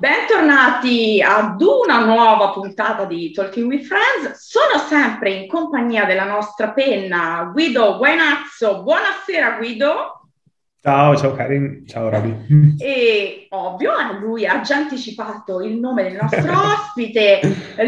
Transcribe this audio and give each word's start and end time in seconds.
Bentornati 0.00 1.22
ad 1.22 1.60
una 1.60 2.02
nuova 2.02 2.52
puntata 2.52 3.04
di 3.04 3.32
Talking 3.32 3.68
with 3.68 3.84
Friends. 3.84 4.48
Sono 4.48 4.82
sempre 4.88 5.30
in 5.30 5.46
compagnia 5.46 6.06
della 6.06 6.24
nostra 6.24 6.70
penna 6.70 7.50
Guido 7.52 7.98
Guainazzo. 7.98 8.82
Buonasera 8.82 9.58
Guido. 9.58 10.20
Ciao, 10.80 11.14
ciao 11.14 11.34
Karin, 11.34 11.86
ciao 11.86 12.08
Roby. 12.08 12.76
E 12.80 13.46
ovvio, 13.50 13.92
lui 14.18 14.46
ha 14.46 14.62
già 14.62 14.76
anticipato 14.76 15.60
il 15.60 15.78
nome 15.78 16.04
del 16.04 16.18
nostro 16.18 16.50
ospite, 16.72 17.40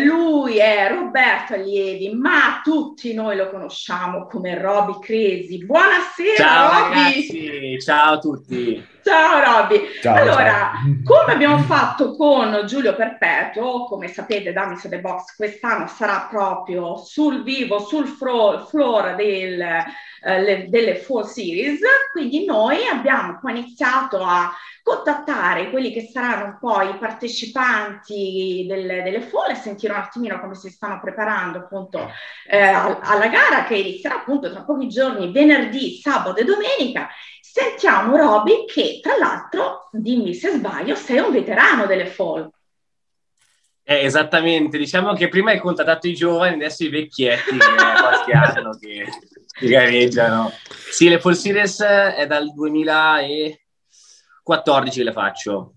lui 0.05 0.59
è 0.59 0.93
Roberto 0.93 1.55
Allievi, 1.55 2.15
ma 2.15 2.61
tutti 2.63 3.15
noi 3.15 3.39
lo 3.39 3.49
conosciamo 3.49 4.27
come 4.27 4.61
Roby 4.61 4.99
Cresi. 5.01 5.65
Buonasera 5.65 6.37
ciao, 6.37 6.83
Roby! 6.83 6.95
Ragazzi, 6.95 7.81
ciao 7.81 8.13
a 8.13 8.19
tutti! 8.19 8.87
Ciao 9.05 9.41
Robby. 9.41 9.81
Ciao, 10.01 10.15
allora, 10.15 10.45
ciao. 10.45 10.73
come 11.03 11.33
abbiamo 11.33 11.59
fatto 11.59 12.15
con 12.15 12.63
Giulio 12.67 12.95
Perpetuo, 12.95 13.87
come 13.87 14.07
sapete 14.07 14.53
da 14.53 14.67
Miss 14.67 14.89
the 14.89 15.01
Box 15.01 15.35
quest'anno 15.35 15.89
sarà 15.89 16.29
proprio 16.31 16.97
sul 16.97 17.43
vivo, 17.43 17.81
sul 17.81 18.07
fro- 18.07 18.65
floor 18.67 19.17
del, 19.17 19.61
eh, 19.61 20.41
le, 20.41 20.69
delle 20.69 20.95
Fall 20.95 21.25
Series, 21.25 21.81
quindi 22.13 22.45
noi 22.45 22.87
abbiamo 22.87 23.39
poi 23.41 23.59
iniziato 23.59 24.23
a 24.23 24.53
contattare 24.83 25.71
quelli 25.71 25.93
che 25.93 26.09
saranno 26.13 26.59
poi 26.61 26.91
i 26.91 26.99
partecipanti 26.99 28.67
delle, 28.69 29.03
delle 29.03 29.21
Fall 29.21 29.51
e 29.51 29.55
sentire 29.55 29.93
un 29.93 30.01
attimino 30.01 30.41
come 30.41 30.55
si 30.55 30.71
stanno 30.71 31.01
preparando 31.01 31.59
appunto 31.59 32.11
eh, 32.49 32.59
alla 32.59 33.29
gara 33.29 33.65
che 33.65 33.77
inizierà 33.77 34.17
appunto 34.17 34.51
tra 34.51 34.65
pochi 34.65 34.89
giorni, 34.89 35.31
venerdì, 35.31 36.01
sabato 36.01 36.41
e 36.41 36.45
domenica 36.45 37.09
Sentiamo 37.55 38.17
Roby 38.17 38.65
che 38.65 38.99
tra 39.03 39.19
l'altro, 39.19 39.91
dimmi 39.93 40.33
se 40.33 40.53
sbaglio, 40.53 40.95
sei 40.95 41.19
un 41.19 41.33
veterano 41.33 41.85
delle 41.85 42.07
fall. 42.07 42.49
Eh, 43.83 44.05
esattamente, 44.05 44.79
diciamo 44.79 45.13
che 45.13 45.29
prima 45.29 45.51
hai 45.51 45.59
contattato 45.59 46.09
i 46.09 46.15
giovani, 46.15 46.55
adesso 46.55 46.83
i 46.85 46.89
vecchietti 46.89 47.59
che 47.59 47.67
qualche 48.01 48.33
anno 48.59 48.79
che, 48.81 49.05
che 49.53 49.67
gareggiano. 49.67 50.51
Sì, 50.91 51.11
le 51.11 51.21
Fall 51.21 51.35
Series 51.35 51.83
è 51.83 52.27
dal 52.27 52.55
2014 54.43 54.99
che 54.99 55.05
le 55.05 55.13
faccio. 55.13 55.75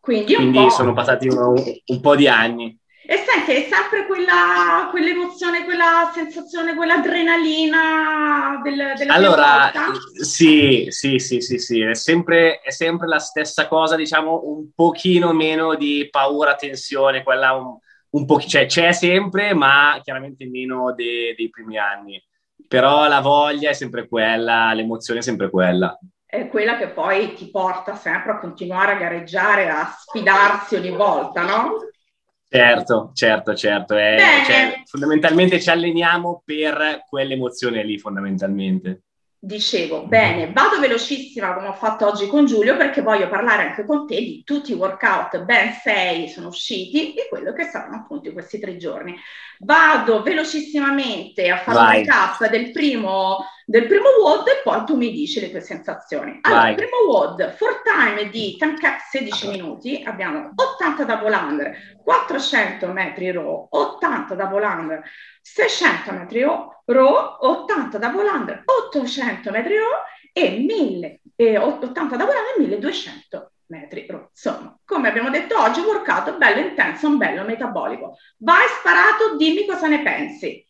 Quindi, 0.00 0.34
Quindi 0.34 0.70
sono 0.70 0.92
passati 0.92 1.28
un, 1.28 1.62
un 1.84 2.00
po' 2.00 2.16
di 2.16 2.28
anni. 2.28 2.76
E 3.10 3.24
senti, 3.26 3.52
è 3.52 3.68
sempre 3.70 4.06
quella, 4.06 4.88
quell'emozione, 4.90 5.64
quella 5.64 6.10
sensazione, 6.12 6.74
quell'adrenalina 6.74 8.60
del, 8.62 8.92
della 8.96 9.14
Allora, 9.14 9.72
sì, 10.12 10.86
sì, 10.90 11.18
sì, 11.18 11.40
sì, 11.40 11.58
sì, 11.58 11.80
è 11.80 11.94
sempre, 11.94 12.60
è 12.60 12.70
sempre 12.70 13.06
la 13.08 13.18
stessa 13.18 13.66
cosa, 13.66 13.96
diciamo, 13.96 14.42
un 14.44 14.72
pochino 14.74 15.32
meno 15.32 15.74
di 15.74 16.06
paura, 16.10 16.54
tensione, 16.54 17.22
quella 17.22 17.54
un, 17.54 17.78
un 18.10 18.26
po', 18.26 18.40
cioè, 18.40 18.66
c'è 18.66 18.92
sempre, 18.92 19.54
ma 19.54 19.98
chiaramente 20.02 20.46
meno 20.46 20.92
de, 20.92 21.34
dei 21.34 21.48
primi 21.48 21.78
anni. 21.78 22.22
Però 22.66 23.08
la 23.08 23.20
voglia 23.20 23.70
è 23.70 23.74
sempre 23.74 24.06
quella, 24.06 24.74
l'emozione 24.74 25.20
è 25.20 25.22
sempre 25.22 25.48
quella. 25.48 25.98
È 26.30 26.46
quella 26.48 26.76
che 26.76 26.88
poi 26.88 27.32
ti 27.32 27.50
porta 27.50 27.94
sempre 27.94 28.32
a 28.32 28.38
continuare 28.38 28.92
a 28.92 28.96
gareggiare, 28.96 29.70
a 29.70 29.96
sfidarsi 29.98 30.74
ogni 30.74 30.90
volta, 30.90 31.40
no? 31.40 31.78
Certo, 32.46 33.12
certo, 33.14 33.54
certo. 33.54 33.96
È, 33.96 34.18
cioè, 34.44 34.82
fondamentalmente 34.84 35.58
ci 35.58 35.70
alleniamo 35.70 36.42
per 36.44 37.04
quell'emozione 37.08 37.82
lì, 37.82 37.98
fondamentalmente. 37.98 39.04
Dicevo, 39.38 40.06
bene, 40.06 40.52
vado 40.52 40.78
velocissima 40.80 41.54
come 41.54 41.68
ho 41.68 41.72
fatto 41.72 42.06
oggi 42.06 42.26
con 42.26 42.44
Giulio 42.44 42.76
perché 42.76 43.00
voglio 43.00 43.28
parlare 43.28 43.68
anche 43.68 43.86
con 43.86 44.06
te 44.06 44.16
di 44.16 44.42
tutti 44.44 44.72
i 44.72 44.74
workout, 44.74 45.44
ben 45.44 45.72
sei 45.72 46.28
sono 46.28 46.48
usciti 46.48 47.14
e 47.14 47.26
quello 47.28 47.54
che 47.54 47.64
saranno 47.64 47.96
appunto 47.96 48.30
questi 48.32 48.58
tre 48.58 48.76
giorni. 48.76 49.16
Vado 49.60 50.22
velocissimamente 50.22 51.48
a 51.48 51.56
fare 51.56 51.78
Vai. 51.78 51.98
un 52.00 52.04
recap 52.04 52.48
del 52.50 52.70
primo, 52.72 53.44
del 53.68 53.86
primo 53.86 54.08
WOD 54.22 54.48
e 54.48 54.60
poi 54.64 54.82
tu 54.86 54.96
mi 54.96 55.12
dici 55.12 55.40
le 55.40 55.50
tue 55.50 55.60
sensazioni. 55.60 56.38
Allora, 56.40 56.62
Vai. 56.62 56.70
il 56.70 56.76
primo 56.76 57.04
WOD, 57.06 57.54
for 57.54 57.82
time 57.82 58.30
di 58.30 58.56
cap 58.58 58.98
16 59.10 59.48
minuti, 59.50 60.02
abbiamo 60.02 60.52
80 60.54 61.04
double 61.04 61.34
under, 61.36 61.76
400 62.02 62.86
metri 62.92 63.30
row, 63.30 63.68
80 63.70 64.34
double 64.34 64.64
under, 64.64 65.02
600 65.42 66.12
metri 66.12 66.40
row, 66.86 67.36
80 67.40 67.98
double 67.98 68.28
under, 68.30 68.62
800 68.64 69.50
metri 69.50 69.76
row 69.76 69.92
e 70.32 70.64
1000, 70.66 71.20
eh, 71.36 71.58
80 71.58 72.16
double 72.16 72.36
under 72.36 72.54
e 72.56 72.60
1200 72.60 73.52
metri 73.66 74.06
row. 74.08 74.28
Insomma, 74.30 74.78
come 74.82 75.08
abbiamo 75.08 75.28
detto 75.28 75.60
oggi, 75.60 75.80
workout 75.80 76.38
bello 76.38 76.66
intenso, 76.66 77.06
un 77.06 77.18
bello 77.18 77.44
metabolico. 77.44 78.16
Vai 78.38 78.66
sparato, 78.80 79.36
dimmi 79.36 79.66
cosa 79.66 79.88
ne 79.88 80.00
pensi. 80.00 80.66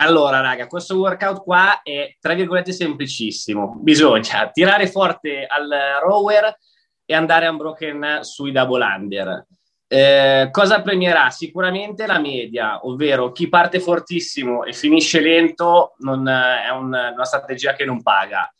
Allora, 0.00 0.40
raga, 0.40 0.68
questo 0.68 0.96
workout 0.96 1.42
qua 1.42 1.82
è 1.82 2.16
tra 2.20 2.34
virgolette 2.34 2.72
semplicissimo. 2.72 3.78
Bisogna 3.80 4.48
tirare 4.52 4.86
forte 4.86 5.44
al 5.44 5.68
rower 6.02 6.56
e 7.04 7.14
andare 7.14 7.48
unbroken 7.48 8.18
sui 8.22 8.52
double 8.52 8.84
under. 8.84 9.46
Eh, 9.88 10.48
cosa 10.52 10.82
premierà? 10.82 11.30
Sicuramente 11.30 12.06
la 12.06 12.20
media, 12.20 12.86
ovvero 12.86 13.32
chi 13.32 13.48
parte 13.48 13.80
fortissimo 13.80 14.62
e 14.64 14.72
finisce 14.72 15.20
lento 15.20 15.94
non, 15.98 16.28
è 16.28 16.68
un, 16.70 16.88
una 16.88 17.24
strategia 17.24 17.72
che 17.72 17.84
non 17.84 18.00
paga. 18.00 18.52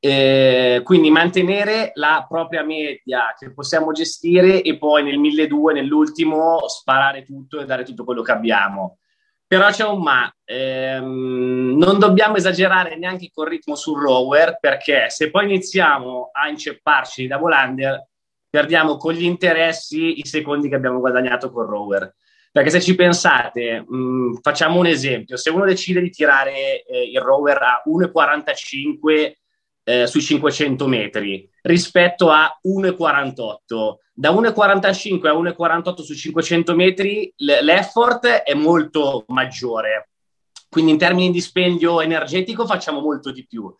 Eh, 0.00 0.80
quindi 0.82 1.10
mantenere 1.10 1.92
la 1.94 2.26
propria 2.28 2.64
media 2.64 3.36
che 3.38 3.52
possiamo 3.52 3.92
gestire 3.92 4.62
e 4.62 4.76
poi 4.78 5.04
nel 5.04 5.18
1200, 5.18 5.80
nell'ultimo, 5.80 6.66
sparare 6.66 7.22
tutto 7.24 7.60
e 7.60 7.66
dare 7.66 7.84
tutto 7.84 8.02
quello 8.02 8.22
che 8.22 8.32
abbiamo. 8.32 8.96
Però 9.52 9.68
c'è 9.68 9.84
un 9.84 10.00
ma, 10.00 10.34
ehm, 10.46 11.76
non 11.76 11.98
dobbiamo 11.98 12.36
esagerare 12.36 12.96
neanche 12.96 13.28
col 13.30 13.48
ritmo 13.48 13.74
sul 13.74 14.00
rower 14.00 14.56
perché 14.58 15.10
se 15.10 15.28
poi 15.28 15.44
iniziamo 15.44 16.30
a 16.32 16.48
incepparci 16.48 17.26
da 17.26 17.36
volander 17.36 18.08
perdiamo 18.48 18.96
con 18.96 19.12
gli 19.12 19.24
interessi 19.24 20.20
i 20.20 20.24
secondi 20.24 20.70
che 20.70 20.74
abbiamo 20.74 21.00
guadagnato 21.00 21.50
col 21.52 21.66
rower. 21.66 22.14
Perché 22.50 22.70
se 22.70 22.80
ci 22.80 22.94
pensate, 22.94 23.84
mh, 23.86 24.38
facciamo 24.40 24.78
un 24.78 24.86
esempio, 24.86 25.36
se 25.36 25.50
uno 25.50 25.66
decide 25.66 26.00
di 26.00 26.08
tirare 26.08 26.82
eh, 26.84 27.10
il 27.10 27.20
rower 27.20 27.60
a 27.60 27.82
1,45 27.86 29.32
eh, 29.84 30.06
sui 30.06 30.22
500 30.22 30.86
metri 30.86 31.46
rispetto 31.60 32.30
a 32.30 32.58
1,48, 32.66 33.96
da 34.12 34.30
1,45 34.30 35.26
a 35.26 35.32
1,48 35.32 36.02
su 36.02 36.14
500 36.14 36.74
metri 36.74 37.32
l'effort 37.36 38.26
è 38.26 38.54
molto 38.54 39.24
maggiore. 39.28 40.10
Quindi 40.68 40.92
in 40.92 40.98
termini 40.98 41.26
di 41.26 41.32
dispendio 41.32 42.00
energetico 42.00 42.66
facciamo 42.66 43.00
molto 43.00 43.30
di 43.30 43.46
più. 43.46 43.74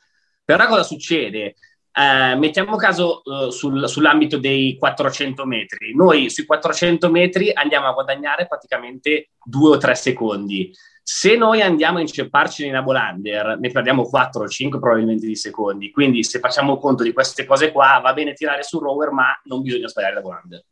Però 0.45 0.67
cosa 0.67 0.83
succede? 0.83 1.55
Eh, 1.95 2.35
mettiamo 2.37 2.77
caso 2.77 3.21
uh, 3.25 3.51
sul, 3.51 3.87
sull'ambito 3.89 4.39
dei 4.39 4.77
400 4.79 5.45
metri. 5.45 5.95
Noi 5.95 6.31
sui 6.31 6.47
400 6.47 7.11
metri 7.11 7.53
andiamo 7.53 7.87
a 7.87 7.93
guadagnare 7.93 8.47
praticamente 8.47 9.31
due 9.45 9.77
o 9.77 9.77
tre 9.77 9.95
secondi. 9.95 10.73
Se 11.05 11.37
noi 11.37 11.61
andiamo 11.61 11.99
a 11.99 12.01
incepparci 12.01 12.63
nei 12.63 12.71
Nabolander, 12.71 13.59
ne 13.59 13.71
perdiamo 13.71 14.05
4 14.05 14.45
o 14.45 14.49
5 14.49 14.79
probabilmente 14.79 15.27
di 15.27 15.35
secondi. 15.35 15.91
Quindi, 15.91 16.23
se 16.23 16.39
facciamo 16.39 16.79
conto 16.79 17.03
di 17.03 17.13
queste 17.13 17.45
cose 17.45 17.73
qua, 17.73 18.01
va 18.03 18.13
bene 18.13 18.35
tirare 18.35 18.63
sul 18.63 18.83
rower, 18.83 19.11
ma 19.11 19.39
non 19.45 19.63
bisogna 19.63 19.89
sbagliare 19.89 20.15
Nabolander. 20.15 20.65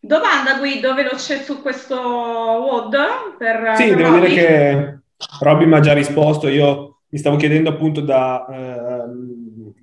Domanda 0.00 0.58
Guido, 0.58 0.94
veloce 0.94 1.42
su 1.42 1.62
questo 1.62 1.96
WOD? 1.96 2.96
Per, 3.38 3.72
sì, 3.76 3.88
per 3.88 3.96
devo 3.96 4.10
Robby. 4.10 4.28
dire 4.28 4.34
che 4.34 4.98
Robby 5.40 5.64
mi 5.66 5.74
ha 5.74 5.80
già 5.80 5.92
risposto. 5.92 6.48
Io 6.48 7.02
mi 7.08 7.18
stavo 7.18 7.36
chiedendo 7.36 7.70
appunto 7.70 8.00
da. 8.00 8.44
Eh, 8.46 9.04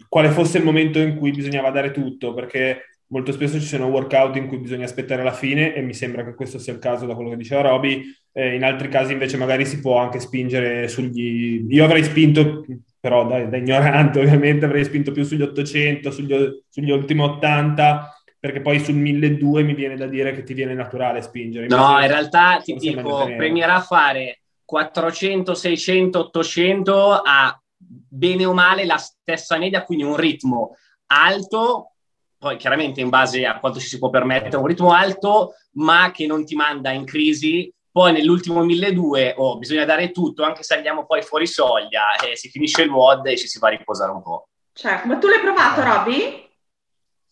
quale 0.09 0.29
fosse 0.29 0.57
il 0.57 0.63
momento 0.63 0.99
in 0.99 1.15
cui 1.15 1.31
bisognava 1.31 1.69
dare 1.69 1.91
tutto, 1.91 2.33
perché 2.33 2.89
molto 3.07 3.31
spesso 3.31 3.59
ci 3.59 3.65
sono 3.65 3.85
workout 3.85 4.35
in 4.35 4.47
cui 4.47 4.57
bisogna 4.57 4.85
aspettare 4.85 5.23
la 5.23 5.31
fine 5.31 5.73
e 5.73 5.81
mi 5.81 5.93
sembra 5.93 6.23
che 6.23 6.33
questo 6.33 6.59
sia 6.59 6.73
il 6.73 6.79
caso 6.79 7.05
da 7.05 7.15
quello 7.15 7.29
che 7.29 7.37
diceva 7.37 7.61
Roby. 7.61 8.03
Eh, 8.31 8.55
in 8.55 8.63
altri 8.63 8.89
casi 8.89 9.13
invece 9.13 9.37
magari 9.37 9.65
si 9.65 9.79
può 9.79 9.97
anche 9.97 10.19
spingere 10.19 10.87
sugli... 10.87 11.65
Io 11.69 11.85
avrei 11.85 12.03
spinto, 12.03 12.65
però 12.99 13.25
da, 13.25 13.43
da 13.45 13.57
ignorante 13.57 14.19
ovviamente, 14.19 14.65
avrei 14.65 14.83
spinto 14.83 15.11
più 15.11 15.23
sugli 15.23 15.43
800, 15.43 16.11
sugli, 16.11 16.35
sugli 16.67 16.91
ultimi 16.91 17.21
80 17.21 18.13
perché 18.39 18.61
poi 18.61 18.79
sul 18.79 18.95
1200 18.95 19.65
mi 19.65 19.73
viene 19.73 19.97
da 19.97 20.07
dire 20.07 20.31
che 20.31 20.43
ti 20.43 20.53
viene 20.53 20.73
naturale 20.73 21.21
spingere. 21.21 21.67
No, 21.67 21.99
in 21.99 22.07
realtà 22.07 22.61
ti 22.63 22.73
dico, 22.75 23.25
premierà 23.35 23.81
fare 23.81 24.39
400, 24.63 25.53
600, 25.53 26.19
800 26.19 27.21
a 27.21 27.61
bene 28.09 28.45
o 28.45 28.53
male 28.53 28.85
la 28.85 28.97
stessa 28.97 29.57
media, 29.57 29.83
quindi 29.83 30.03
un 30.03 30.15
ritmo 30.15 30.75
alto, 31.07 31.93
poi 32.37 32.57
chiaramente 32.57 33.01
in 33.01 33.09
base 33.09 33.45
a 33.45 33.59
quanto 33.59 33.79
ci 33.79 33.87
si 33.87 33.97
può 33.97 34.09
permettere, 34.09 34.57
un 34.57 34.65
ritmo 34.65 34.91
alto, 34.91 35.53
ma 35.73 36.11
che 36.11 36.25
non 36.25 36.45
ti 36.45 36.55
manda 36.55 36.91
in 36.91 37.05
crisi. 37.05 37.71
Poi 37.91 38.11
nell'ultimo 38.11 38.63
1200 38.63 39.41
oh, 39.41 39.57
bisogna 39.57 39.83
dare 39.83 40.11
tutto, 40.11 40.43
anche 40.43 40.63
se 40.63 40.75
andiamo 40.75 41.05
poi 41.05 41.21
fuori 41.21 41.47
soglia, 41.47 42.15
e 42.15 42.35
si 42.35 42.49
finisce 42.49 42.83
il 42.83 42.89
WOD 42.89 43.27
e 43.27 43.37
ci 43.37 43.47
si 43.47 43.59
va 43.59 43.67
a 43.67 43.71
riposare 43.71 44.11
un 44.11 44.21
po'. 44.21 44.47
Certo, 44.73 45.07
ma 45.07 45.17
tu 45.17 45.27
l'hai 45.27 45.41
provato, 45.41 45.81
Robby? 45.81 46.47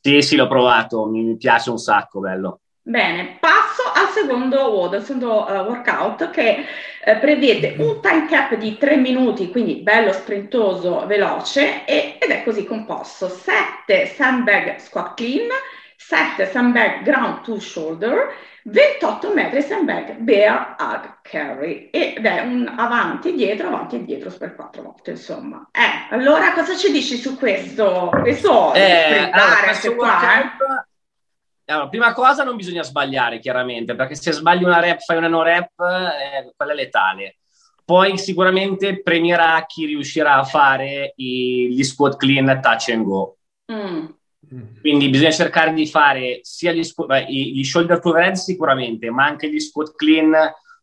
Sì, 0.02 0.22
sì, 0.22 0.36
l'ho 0.36 0.48
provato, 0.48 1.06
mi 1.06 1.38
piace 1.38 1.70
un 1.70 1.78
sacco, 1.78 2.20
bello. 2.20 2.62
Bene, 2.88 3.36
passo 3.42 3.84
al 3.94 4.08
secondo 4.14 4.90
al 4.90 5.04
secondo 5.04 5.46
uh, 5.46 5.68
workout 5.68 6.30
che 6.30 6.66
uh, 7.06 7.20
prevede 7.20 7.76
un 7.80 8.00
time 8.00 8.28
cap 8.30 8.56
di 8.56 8.78
3 8.78 8.96
minuti, 8.96 9.52
quindi 9.52 9.82
bello 9.82 10.14
sprintoso, 10.14 11.06
veloce 11.06 11.84
e, 11.84 12.18
ed 12.18 12.30
è 12.30 12.44
così 12.46 12.64
composto. 12.64 13.28
7 13.28 14.06
sandbag 14.06 14.78
squat 14.78 15.16
clean, 15.18 15.50
7 15.98 16.46
sandbag 16.46 17.02
ground 17.04 17.42
to 17.42 17.60
shoulder, 17.60 18.34
28 18.64 19.34
metri 19.34 19.62
sandbag 19.62 20.20
bear 20.20 20.78
hug 20.80 21.20
carry 21.24 21.90
ed 21.92 22.26
è 22.26 22.40
un 22.40 22.74
avanti 22.74 23.32
e 23.32 23.34
dietro, 23.34 23.68
avanti 23.68 23.98
e 23.98 24.06
dietro 24.06 24.32
per 24.40 24.56
4 24.56 24.82
volte, 24.82 25.12
insomma. 25.12 25.68
Eh, 25.74 26.16
allora 26.16 26.54
cosa 26.54 26.74
ci 26.74 26.90
dici 26.94 27.18
su 27.18 27.38
questo? 27.38 28.08
Questo 28.22 28.74
eh, 28.74 29.30
allora, 29.30 29.64
questo 29.66 29.94
qua, 29.94 30.40
eh? 30.40 30.86
Allora, 31.70 31.90
prima 31.90 32.14
cosa 32.14 32.44
non 32.44 32.56
bisogna 32.56 32.84
sbagliare, 32.84 33.40
chiaramente, 33.40 33.94
perché 33.96 34.16
se 34.16 34.32
sbagli 34.32 34.64
una 34.64 34.80
rep, 34.80 35.00
fai 35.00 35.18
una 35.18 35.28
no 35.28 35.44
rep, 35.44 35.72
eh, 35.80 36.54
quella 36.56 36.72
è 36.72 36.76
letale. 36.76 37.38
Poi 37.84 38.18
sicuramente 38.18 39.02
premierà 39.02 39.66
chi 39.66 39.86
riuscirà 39.86 40.36
a 40.36 40.44
fare 40.44 41.14
i, 41.18 41.70
gli 41.70 41.84
squat 41.84 42.18
clean 42.18 42.60
touch 42.62 42.90
and 42.90 43.04
go. 43.04 43.38
Mm. 43.72 44.06
Quindi 44.80 45.10
bisogna 45.10 45.32
cercare 45.32 45.74
di 45.74 45.88
fare 45.88 46.40
sia 46.42 46.72
gli, 46.72 46.86
beh, 46.94 47.26
gli 47.26 47.64
shoulder 47.64 48.00
to 48.00 48.14
red 48.14 48.36
sicuramente, 48.36 49.10
ma 49.10 49.26
anche 49.26 49.50
gli 49.50 49.60
squat 49.60 49.94
clean. 49.96 50.34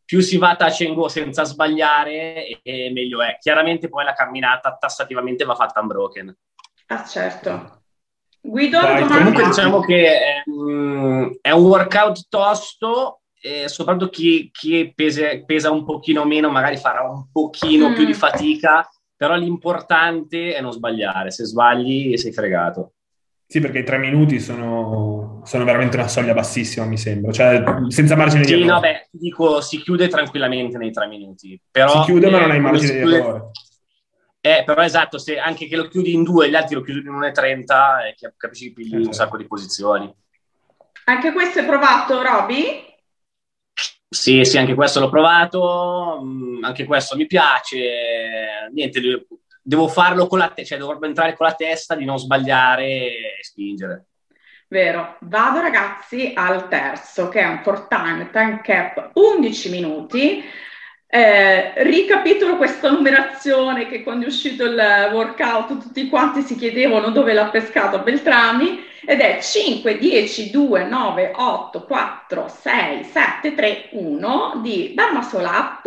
Più 0.04 0.20
si 0.20 0.36
va 0.36 0.54
touch 0.54 0.82
and 0.82 0.94
go 0.94 1.08
senza 1.08 1.44
sbagliare, 1.44 2.46
e, 2.46 2.60
e 2.62 2.90
meglio 2.90 3.22
è. 3.22 3.38
Chiaramente 3.40 3.88
poi 3.88 4.04
la 4.04 4.12
camminata 4.12 4.76
tassativamente 4.78 5.44
va 5.44 5.54
fatta 5.54 5.80
unbroken. 5.80 6.36
Ah, 6.88 7.04
certo. 7.04 7.83
Guido, 8.46 8.78
Vai, 8.78 9.06
comunque 9.06 9.44
diciamo 9.44 9.80
che 9.80 10.06
è, 10.06 10.42
um, 10.50 11.34
è, 11.40 11.50
un 11.50 11.64
workout 11.64 12.26
tosto 12.28 13.22
e 13.40 13.68
soprattutto 13.68 14.10
chi, 14.10 14.50
chi 14.52 14.92
pese, 14.94 15.44
pesa 15.46 15.70
un 15.70 15.82
pochino 15.86 16.26
meno 16.26 16.50
magari 16.50 16.76
farà 16.76 17.08
un 17.08 17.24
pochino 17.32 17.88
mm. 17.88 17.94
più 17.94 18.04
di 18.04 18.12
fatica, 18.12 18.86
però 19.16 19.34
l'importante 19.36 20.54
è 20.54 20.60
non 20.60 20.72
sbagliare, 20.72 21.30
se 21.30 21.44
sbagli 21.44 22.18
sei 22.18 22.32
fregato. 22.32 22.92
Sì, 23.46 23.60
perché 23.60 23.78
i 23.78 23.84
tre 23.84 23.96
minuti 23.96 24.38
sono, 24.40 25.40
sono 25.44 25.64
veramente 25.64 25.96
una 25.96 26.08
soglia 26.08 26.34
bassissima, 26.34 26.84
mi 26.84 26.98
sembra, 26.98 27.32
cioè 27.32 27.62
senza 27.88 28.14
margine 28.14 28.44
sì, 28.44 28.56
di 28.56 28.62
errore. 28.62 28.68
Sì, 28.68 28.74
no, 28.74 28.80
beh, 28.80 29.08
dico, 29.10 29.60
si 29.62 29.80
chiude 29.80 30.08
tranquillamente 30.08 30.76
nei 30.76 30.90
tre 30.90 31.06
minuti. 31.06 31.58
Però, 31.70 31.88
si 31.88 32.00
chiude, 32.00 32.26
eh, 32.26 32.30
ma 32.30 32.40
non 32.40 32.50
hai 32.50 32.60
margine 32.60 32.92
di 32.92 33.14
errore. 33.14 33.50
Eh, 34.46 34.62
però 34.62 34.82
esatto, 34.82 35.16
se 35.16 35.38
anche 35.38 35.66
che 35.66 35.74
lo 35.74 35.88
chiudi 35.88 36.12
in 36.12 36.22
due 36.22 36.44
e 36.44 36.50
gli 36.50 36.54
altri 36.54 36.74
lo 36.74 36.82
chiudi 36.82 37.08
in 37.08 37.14
1,30, 37.14 38.04
eh, 38.04 38.32
capisci 38.36 38.66
che 38.66 38.72
pigli 38.74 38.94
un 38.94 39.00
esatto. 39.00 39.16
sacco 39.16 39.36
di 39.38 39.46
posizioni. 39.46 40.14
Anche 41.06 41.32
questo 41.32 41.60
hai 41.60 41.64
provato, 41.64 42.20
Roby? 42.20 42.84
Sì, 44.06 44.44
sì, 44.44 44.58
anche 44.58 44.74
questo 44.74 45.00
l'ho 45.00 45.08
provato, 45.08 46.20
mm, 46.22 46.62
anche 46.62 46.84
questo 46.84 47.16
mi 47.16 47.26
piace. 47.26 48.68
Niente, 48.70 49.00
devo 49.62 49.88
farlo 49.88 50.26
con 50.26 50.40
la 50.40 50.48
testa, 50.48 50.76
cioè 50.76 50.86
devo 50.86 51.02
entrare 51.02 51.34
con 51.34 51.46
la 51.46 51.54
testa 51.54 51.94
di 51.94 52.04
non 52.04 52.18
sbagliare 52.18 52.84
e 52.84 53.38
spingere. 53.40 54.08
Vero, 54.68 55.16
vado 55.20 55.60
ragazzi 55.60 56.32
al 56.34 56.68
terzo 56.68 57.30
che 57.30 57.40
è 57.40 57.46
un 57.46 57.62
for 57.62 57.86
time, 57.86 58.28
time 58.30 58.60
cap 58.62 59.12
11 59.14 59.70
minuti 59.70 60.44
eh, 61.14 61.74
ricapitolo 61.84 62.56
questa 62.56 62.90
numerazione 62.90 63.86
che 63.86 64.02
quando 64.02 64.24
è 64.24 64.28
uscito 64.28 64.64
il 64.64 65.10
workout 65.12 65.80
tutti 65.80 66.08
quanti 66.08 66.42
si 66.42 66.56
chiedevano 66.56 67.10
dove 67.10 67.32
l'ha 67.32 67.44
pescato 67.50 68.00
Beltrami 68.00 68.84
ed 69.06 69.20
è 69.20 69.38
5, 69.40 69.96
10, 69.96 70.50
2, 70.50 70.84
9, 70.86 71.32
8, 71.36 71.84
4, 71.84 72.48
6, 72.48 73.04
7, 73.04 73.54
3, 73.54 73.88
1 73.92 74.60
di 74.60 74.92
Dharma 74.92 75.22
Soul 75.22 75.44
Up. 75.44 75.86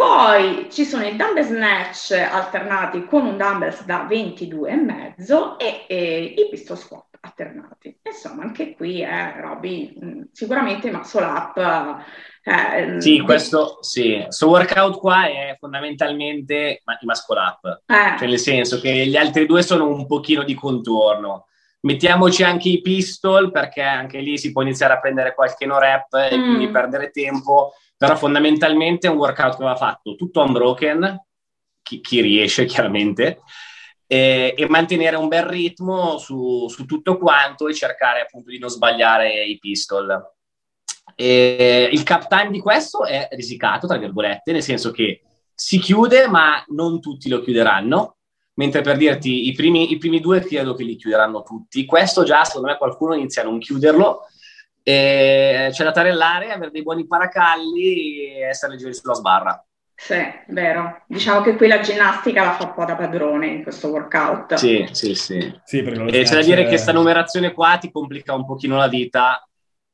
Poi 0.00 0.68
ci 0.70 0.86
sono 0.86 1.04
i 1.04 1.14
dumbbell 1.14 1.44
snatch 1.44 2.12
alternati 2.12 3.04
con 3.04 3.26
un 3.26 3.36
dumbbells 3.36 3.84
da 3.84 4.06
22,5 4.08 5.56
e, 5.58 5.84
e 5.86 6.34
i 6.38 6.48
pistol 6.48 6.78
squat 6.78 7.18
alternati. 7.20 7.98
Insomma, 8.02 8.44
anche 8.44 8.74
qui 8.74 9.02
è 9.02 9.34
eh, 9.36 9.40
Roby, 9.42 9.94
mm, 10.02 10.22
sicuramente 10.32 10.90
muscle 10.90 11.22
up 11.22 12.04
eh, 12.42 12.98
sì, 12.98 13.20
questo 13.20 13.76
sì. 13.82 14.22
Questo 14.22 14.48
workout 14.48 14.98
qua 14.98 15.26
è 15.26 15.54
fondamentalmente 15.58 16.82
i 16.82 17.04
muscle 17.04 17.38
up, 17.38 17.82
eh. 17.84 18.16
cioè 18.16 18.26
nel 18.26 18.38
senso 18.38 18.80
che 18.80 19.06
gli 19.06 19.16
altri 19.16 19.44
due 19.44 19.62
sono 19.62 19.86
un 19.86 20.06
pochino 20.06 20.44
di 20.44 20.54
contorno. 20.54 21.48
Mettiamoci 21.82 22.42
anche 22.42 22.70
i 22.70 22.80
pistol 22.80 23.50
perché 23.50 23.82
anche 23.82 24.20
lì 24.20 24.38
si 24.38 24.52
può 24.52 24.62
iniziare 24.62 24.94
a 24.94 25.00
prendere 25.00 25.34
qualche 25.34 25.66
no 25.66 25.78
rep 25.78 26.14
e 26.14 26.38
mm. 26.38 26.42
quindi 26.42 26.70
perdere 26.70 27.10
tempo, 27.10 27.72
però 28.00 28.16
fondamentalmente 28.16 29.06
è 29.06 29.10
un 29.10 29.18
workout 29.18 29.58
che 29.58 29.62
va 29.62 29.76
fatto 29.76 30.14
tutto 30.14 30.40
unbroken, 30.40 31.22
chi, 31.82 32.00
chi 32.00 32.22
riesce 32.22 32.64
chiaramente, 32.64 33.42
e, 34.06 34.54
e, 34.56 34.68
mantenere 34.70 35.16
un 35.16 35.28
bel 35.28 35.42
ritmo 35.42 36.16
su, 36.16 36.66
su 36.70 36.86
tutto 36.86 37.18
quanto 37.18 37.68
e 37.68 37.74
cercare 37.74 38.22
appunto 38.22 38.48
di 38.48 38.58
non 38.58 38.70
sbagliare 38.70 39.44
i 39.44 39.58
pistol. 39.58 40.18
E 41.14 41.90
il 41.92 42.02
cap 42.02 42.26
time 42.26 42.50
di 42.50 42.60
questo 42.60 43.04
è 43.04 43.28
risicato, 43.32 43.86
tra 43.86 43.98
virgolette, 43.98 44.52
nel 44.52 44.62
senso 44.62 44.92
che 44.92 45.20
si 45.54 45.78
chiude, 45.78 46.26
ma 46.26 46.64
non 46.68 47.02
tutti 47.02 47.28
lo 47.28 47.42
chiuderanno. 47.42 48.16
Mentre 48.54 48.80
per 48.80 48.96
dirti, 48.96 49.46
i 49.46 49.52
primi, 49.52 49.92
i 49.92 49.98
primi 49.98 50.20
due 50.20 50.40
credo 50.40 50.72
che 50.72 50.84
li 50.84 50.96
chiuderanno 50.96 51.42
tutti. 51.42 51.84
Questo 51.84 52.22
già, 52.22 52.44
secondo 52.44 52.68
me, 52.68 52.78
qualcuno 52.78 53.12
inizia 53.12 53.42
a 53.42 53.44
non 53.44 53.58
chiuderlo. 53.58 54.22
E 54.82 55.68
c'è 55.70 55.84
da 55.84 55.92
tarellare, 55.92 56.52
avere 56.52 56.70
dei 56.70 56.82
buoni 56.82 57.06
paracalli 57.06 58.36
e 58.36 58.40
essere 58.48 58.72
leggeri 58.72 58.94
sulla 58.94 59.14
sbarra. 59.14 59.64
Sì, 59.94 60.16
vero. 60.48 61.02
Diciamo 61.06 61.42
che 61.42 61.56
qui 61.56 61.68
la 61.68 61.80
ginnastica 61.80 62.42
la 62.42 62.52
fa 62.52 62.64
un 62.64 62.72
po' 62.72 62.86
da 62.86 62.96
padrone 62.96 63.48
in 63.48 63.62
questo 63.62 63.88
workout. 63.88 64.54
Sì, 64.54 64.88
sì, 64.92 65.14
sì. 65.14 65.60
sì 65.62 65.78
e 65.78 66.22
c'è 66.22 66.34
da 66.36 66.42
dire 66.42 66.62
che 66.62 66.68
questa 66.68 66.92
numerazione 66.92 67.52
qua 67.52 67.76
ti 67.78 67.90
complica 67.90 68.32
un 68.32 68.46
pochino 68.46 68.78
la 68.78 68.88
vita 68.88 69.46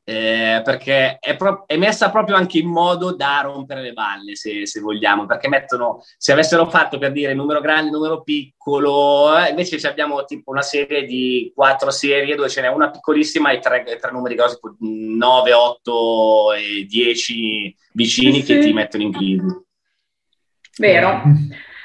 eh, 0.08 0.60
perché 0.62 1.18
è, 1.18 1.34
pro- 1.34 1.64
è, 1.66 1.76
messa 1.76 2.12
proprio 2.12 2.36
anche 2.36 2.58
in 2.58 2.68
modo 2.68 3.12
da 3.16 3.40
rompere 3.42 3.82
le 3.82 3.92
balle, 3.92 4.36
se, 4.36 4.64
se, 4.64 4.78
vogliamo, 4.78 5.26
perché 5.26 5.48
mettono, 5.48 6.00
se 6.16 6.30
avessero 6.30 6.70
fatto 6.70 6.96
per 6.96 7.10
dire 7.10 7.34
numero 7.34 7.60
grande, 7.60 7.90
numero 7.90 8.22
piccolo, 8.22 9.36
eh, 9.36 9.48
invece 9.48 9.84
abbiamo 9.88 10.24
tipo 10.24 10.52
una 10.52 10.62
serie 10.62 11.04
di 11.04 11.50
quattro 11.52 11.90
serie 11.90 12.36
dove 12.36 12.48
ce 12.48 12.60
n'è 12.60 12.68
una 12.68 12.88
piccolissima 12.88 13.50
e 13.50 13.58
tre, 13.58 13.82
tre 14.00 14.12
numeri 14.12 14.36
grossi, 14.36 14.58
9, 14.78 15.52
8 15.52 16.52
e 16.52 16.86
10 16.88 17.76
vicini 17.94 18.42
sì. 18.42 18.44
che 18.44 18.60
ti 18.60 18.72
mettono 18.72 19.02
in 19.02 19.12
crisi. 19.12 19.64
Vero. 20.78 21.20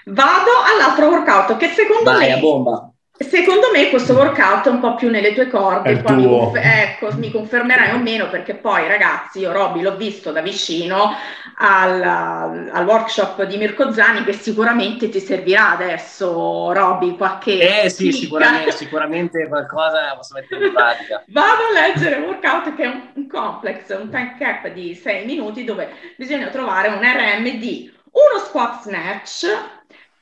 Vado 0.06 0.52
all'altro 0.64 1.08
workout 1.08 1.58
che 1.58 1.70
secondo 1.70 2.12
Vai, 2.12 2.28
me... 2.28 2.34
a 2.34 2.38
bomba 2.38 2.91
Secondo 3.24 3.68
me 3.72 3.90
questo 3.90 4.14
workout 4.14 4.68
è 4.68 4.70
un 4.70 4.80
po' 4.80 4.96
più 4.96 5.10
nelle 5.10 5.34
tue 5.34 5.48
corde, 5.48 5.98
poi 5.98 6.16
mi, 6.16 6.26
conf- 6.26 6.60
ecco, 6.62 7.10
mi, 7.18 7.32
confermerai 7.32 7.94
o 7.94 8.00
meno 8.00 8.30
perché 8.30 8.56
poi 8.56 8.88
ragazzi 8.88 9.40
io 9.40 9.52
Robby 9.52 9.82
l'ho 9.82 9.96
visto 9.96 10.32
da 10.32 10.42
vicino 10.42 11.14
al, 11.58 12.02
al, 12.02 12.86
workshop 12.86 13.44
di 13.44 13.58
Mirko 13.58 13.92
Zani 13.92 14.24
che 14.24 14.34
sicuramente 14.34 15.10
ti 15.10 15.20
servirà 15.20 15.72
adesso 15.72 16.72
Robby 16.74 17.16
qualche... 17.16 17.84
Eh 17.84 17.90
sì, 17.90 18.12
sicuramente, 18.12 18.72
sicuramente, 18.72 19.48
qualcosa 19.48 20.16
posso 20.16 20.34
mettere 20.34 20.68
in 20.68 20.74
pratica. 20.74 21.24
Vado 21.30 21.64
a 21.64 21.88
leggere 21.88 22.16
un 22.16 22.24
workout 22.24 22.76
che 22.76 22.84
è 22.84 22.88
un, 22.88 23.02
un 23.14 23.28
complex, 23.28 23.90
un 23.90 24.10
time 24.10 24.36
cap 24.40 24.68
di 24.70 24.96
6 24.96 25.26
minuti 25.26 25.64
dove 25.64 25.90
bisogna 26.18 26.48
trovare 26.48 26.88
un 26.88 27.02
RM 27.02 27.60
di 27.60 27.92
uno 28.12 28.44
squat 28.44 28.82
snatch 28.82 29.46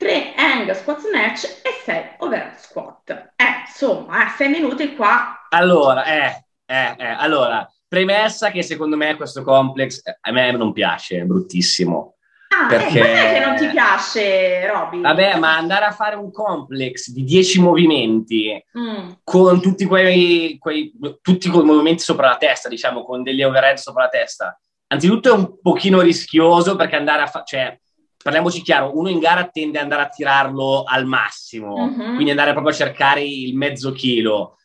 3 0.00 0.32
hang 0.34 0.72
squat 0.72 0.98
snatch 1.00 1.44
e 1.44 1.82
6 1.84 2.04
over 2.20 2.54
squat. 2.56 3.32
Eh, 3.36 3.66
insomma, 3.66 4.32
6 4.34 4.46
eh, 4.46 4.50
minuti 4.50 4.96
qua. 4.96 5.46
Allora, 5.50 6.04
eh, 6.04 6.44
eh, 6.64 6.94
eh, 6.96 7.06
allora, 7.18 7.70
premessa 7.86 8.50
che 8.50 8.62
secondo 8.62 8.96
me 8.96 9.14
questo 9.16 9.42
complex 9.42 10.00
eh, 10.02 10.16
a 10.18 10.32
me 10.32 10.52
non 10.52 10.72
piace, 10.72 11.18
è 11.18 11.24
bruttissimo. 11.24 12.14
Ah, 12.48 12.66
perché... 12.66 12.98
eh, 12.98 13.32
che 13.34 13.44
non 13.44 13.56
ti 13.56 13.66
piace, 13.68 14.66
Roby? 14.66 15.02
Vabbè, 15.02 15.38
ma 15.38 15.58
andare 15.58 15.84
a 15.84 15.92
fare 15.92 16.16
un 16.16 16.32
complex 16.32 17.10
di 17.10 17.22
10 17.22 17.60
movimenti 17.60 18.64
mm. 18.78 19.10
con 19.22 19.60
tutti 19.60 19.84
quei, 19.84 20.56
quei, 20.58 20.92
tutti 21.20 21.50
quei 21.50 21.64
movimenti 21.64 22.02
sopra 22.02 22.28
la 22.28 22.38
testa, 22.38 22.70
diciamo, 22.70 23.04
con 23.04 23.22
degli 23.22 23.42
overhead 23.42 23.76
sopra 23.76 24.04
la 24.04 24.08
testa. 24.08 24.58
Anzitutto 24.86 25.28
è 25.28 25.32
un 25.32 25.60
pochino 25.60 26.00
rischioso 26.00 26.74
perché 26.74 26.96
andare 26.96 27.22
a 27.22 27.26
fare, 27.26 27.44
cioè, 27.44 27.78
parliamoci 28.22 28.62
chiaro, 28.62 28.96
uno 28.96 29.08
in 29.08 29.18
gara 29.18 29.48
tende 29.48 29.78
ad 29.78 29.84
andare 29.84 30.02
a 30.02 30.08
tirarlo 30.08 30.84
al 30.84 31.06
massimo, 31.06 31.74
uh-huh. 31.74 32.14
quindi 32.14 32.30
andare 32.30 32.52
proprio 32.52 32.72
a 32.72 32.76
cercare 32.76 33.22
il 33.22 33.56
mezzo 33.56 33.92
chilo. 33.92 34.56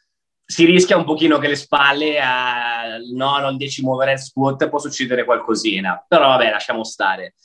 Si 0.45 0.65
rischia 0.65 0.97
un 0.97 1.05
pochino 1.05 1.37
che 1.37 1.47
le 1.47 1.55
spalle, 1.55 2.19
a, 2.19 2.97
no, 3.13 3.39
non 3.39 3.57
decimo 3.57 3.93
overhead 3.93 4.17
squat, 4.17 4.69
può 4.69 4.77
succedere 4.77 5.23
qualcosina, 5.23 6.03
però 6.07 6.27
vabbè, 6.29 6.49
lasciamo 6.49 6.83
stare. 6.83 7.35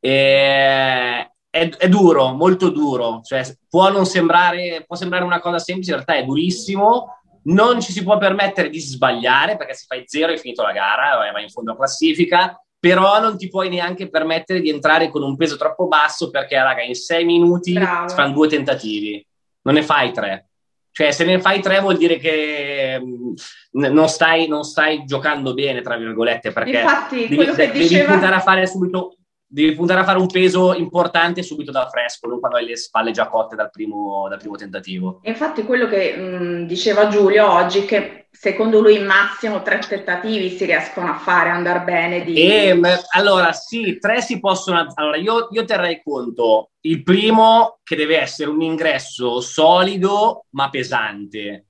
E, 0.00 1.30
è, 1.50 1.68
è, 1.68 1.88
duro, 1.88 2.32
molto 2.32 2.70
duro, 2.70 3.20
cioè 3.22 3.44
può 3.68 3.90
non 3.90 4.06
sembrare, 4.06 4.84
può 4.86 4.96
sembrare 4.96 5.24
una 5.24 5.40
cosa 5.40 5.58
semplice, 5.58 5.90
in 5.90 5.96
realtà 5.96 6.16
è 6.16 6.24
durissimo, 6.24 7.20
non 7.44 7.80
ci 7.80 7.92
si 7.92 8.02
può 8.02 8.18
permettere 8.18 8.70
di 8.70 8.80
sbagliare 8.80 9.56
perché 9.56 9.74
se 9.74 9.84
fai 9.86 10.04
zero 10.06 10.32
è 10.32 10.36
finito 10.38 10.62
la 10.62 10.72
gara, 10.72 11.30
vai 11.32 11.42
in 11.42 11.50
fondo 11.50 11.72
a 11.72 11.76
classifica, 11.76 12.60
però 12.78 13.20
non 13.20 13.36
ti 13.36 13.48
puoi 13.48 13.68
neanche 13.68 14.08
permettere 14.08 14.60
di 14.60 14.70
entrare 14.70 15.10
con 15.10 15.22
un 15.22 15.36
peso 15.36 15.56
troppo 15.56 15.88
basso 15.88 16.30
perché, 16.30 16.56
raga, 16.56 16.82
in 16.82 16.94
sei 16.94 17.24
minuti 17.24 17.72
Bravo. 17.72 18.08
fanno 18.08 18.32
due 18.32 18.48
tentativi, 18.48 19.24
non 19.62 19.74
ne 19.74 19.82
fai 19.82 20.12
tre. 20.12 20.48
Cioè, 20.90 21.12
se 21.12 21.24
ne 21.24 21.40
fai 21.40 21.60
tre 21.60 21.80
vuol 21.80 21.96
dire 21.96 22.16
che 22.16 23.00
mh, 23.00 23.86
non, 23.92 24.08
stai, 24.08 24.48
non, 24.48 24.64
stai, 24.64 25.04
giocando 25.04 25.54
bene, 25.54 25.80
tra 25.80 25.96
virgolette, 25.96 26.52
perché 26.52 26.80
Infatti, 26.80 27.28
devi, 27.28 27.52
devi 27.54 27.78
diceva... 27.78 28.12
puntare 28.12 28.34
a 28.34 28.40
fare 28.40 28.66
subito 28.66 29.12
devi 29.50 29.74
puntare 29.74 30.00
a 30.00 30.04
fare 30.04 30.18
un 30.18 30.26
peso 30.26 30.74
importante 30.74 31.42
subito 31.42 31.70
da 31.70 31.88
fresco, 31.88 32.28
non 32.28 32.38
quando 32.38 32.58
hai 32.58 32.66
le 32.66 32.76
spalle 32.76 33.12
già 33.12 33.28
cotte 33.28 33.56
dal 33.56 33.70
primo, 33.70 34.26
dal 34.28 34.38
primo 34.38 34.56
tentativo. 34.56 35.20
Infatti 35.22 35.62
quello 35.62 35.86
che 35.86 36.14
mh, 36.14 36.66
diceva 36.66 37.08
Giulio 37.08 37.50
oggi, 37.50 37.86
che 37.86 38.17
secondo 38.30 38.80
lui 38.80 38.98
massimo 39.00 39.62
tre 39.62 39.78
tentativi 39.78 40.50
si 40.50 40.64
riescono 40.64 41.10
a 41.10 41.18
fare, 41.18 41.50
andare 41.50 41.80
bene. 41.80 42.22
Di... 42.22 42.34
E, 42.34 42.66
ehm, 42.68 42.86
allora 43.10 43.52
sì, 43.52 43.98
tre 43.98 44.20
si 44.20 44.38
possono... 44.38 44.86
Allora 44.94 45.16
io, 45.16 45.48
io 45.50 45.64
terrei 45.64 46.00
conto, 46.02 46.70
il 46.82 47.02
primo 47.02 47.78
che 47.82 47.96
deve 47.96 48.20
essere 48.20 48.50
un 48.50 48.62
ingresso 48.62 49.40
solido 49.40 50.46
ma 50.50 50.70
pesante. 50.70 51.64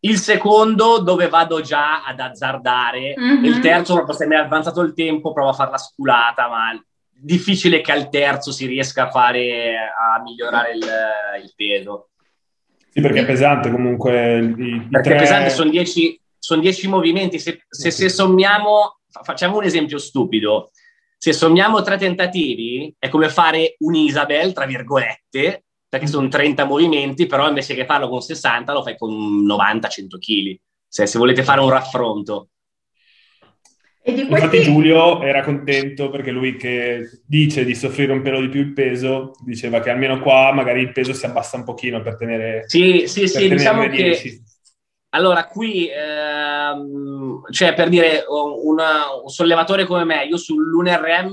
Il 0.00 0.18
secondo 0.18 0.98
dove 0.98 1.28
vado 1.28 1.60
già 1.60 2.04
ad 2.04 2.20
azzardare, 2.20 3.14
mm-hmm. 3.18 3.44
il 3.44 3.60
terzo 3.60 3.94
proprio 3.94 4.14
se 4.14 4.26
mi 4.26 4.34
è 4.34 4.38
avanzato 4.38 4.80
il 4.82 4.94
tempo 4.94 5.32
provo 5.32 5.50
a 5.50 5.54
fare 5.54 5.70
la 5.70 5.78
sculata, 5.78 6.48
ma 6.48 6.80
difficile 7.10 7.80
che 7.80 7.92
al 7.92 8.08
terzo 8.08 8.52
si 8.52 8.66
riesca 8.66 9.04
a 9.04 9.10
fare 9.10 9.76
a 9.76 10.20
migliorare 10.22 10.72
il, 10.72 10.86
il 11.42 11.52
peso. 11.56 12.10
Sì, 12.96 13.02
perché 13.02 13.20
è 13.20 13.26
pesante 13.26 13.70
comunque. 13.70 14.38
I, 14.38 14.88
perché 14.90 15.10
tre... 15.10 15.16
è 15.16 15.20
pesante, 15.20 15.50
sono 15.50 15.68
dieci, 15.68 16.18
sono 16.38 16.62
dieci 16.62 16.88
movimenti. 16.88 17.38
Se, 17.38 17.60
se, 17.68 17.90
se, 17.90 18.08
sommiamo, 18.08 19.00
facciamo 19.22 19.58
un 19.58 19.64
esempio 19.64 19.98
stupido. 19.98 20.70
Se 21.18 21.34
sommiamo 21.34 21.82
tre 21.82 21.98
tentativi, 21.98 22.94
è 22.98 23.10
come 23.10 23.28
fare 23.28 23.74
un 23.80 23.94
Isabel, 23.94 24.54
tra 24.54 24.64
virgolette, 24.64 25.64
perché 25.86 26.06
sono 26.06 26.28
30 26.28 26.64
movimenti, 26.64 27.26
però 27.26 27.46
invece 27.46 27.74
che 27.74 27.84
farlo 27.84 28.08
con 28.08 28.22
60 28.22 28.72
lo 28.72 28.82
fai 28.82 28.96
con 28.96 29.12
90-100 29.44 30.18
kg. 30.18 30.58
Se, 30.88 31.06
se 31.06 31.18
volete 31.18 31.42
fare 31.42 31.60
un 31.60 31.68
raffronto. 31.68 32.48
Questi... 34.06 34.30
Infatti 34.30 34.62
Giulio 34.62 35.20
era 35.20 35.42
contento 35.42 36.10
perché 36.10 36.30
lui 36.30 36.54
che 36.54 37.08
dice 37.26 37.64
di 37.64 37.74
soffrire 37.74 38.12
un 38.12 38.22
pelo 38.22 38.40
di 38.40 38.48
più 38.48 38.60
il 38.60 38.72
peso, 38.72 39.32
diceva 39.44 39.80
che 39.80 39.90
almeno 39.90 40.20
qua 40.20 40.52
magari 40.52 40.80
il 40.80 40.92
peso 40.92 41.12
si 41.12 41.26
abbassa 41.26 41.56
un 41.56 41.64
pochino 41.64 42.00
per 42.02 42.16
tenere... 42.16 42.62
Sì, 42.66 43.04
sì, 43.08 43.26
sì, 43.26 43.48
diciamo 43.48 43.82
che... 43.82 43.88
10. 43.88 44.44
Allora, 45.10 45.46
qui, 45.46 45.88
ehm, 45.88 47.50
cioè 47.50 47.74
per 47.74 47.88
dire, 47.88 48.24
una, 48.28 49.12
un 49.22 49.28
sollevatore 49.28 49.84
come 49.84 50.04
me, 50.04 50.24
io 50.24 50.36
sull'1RM 50.36 51.32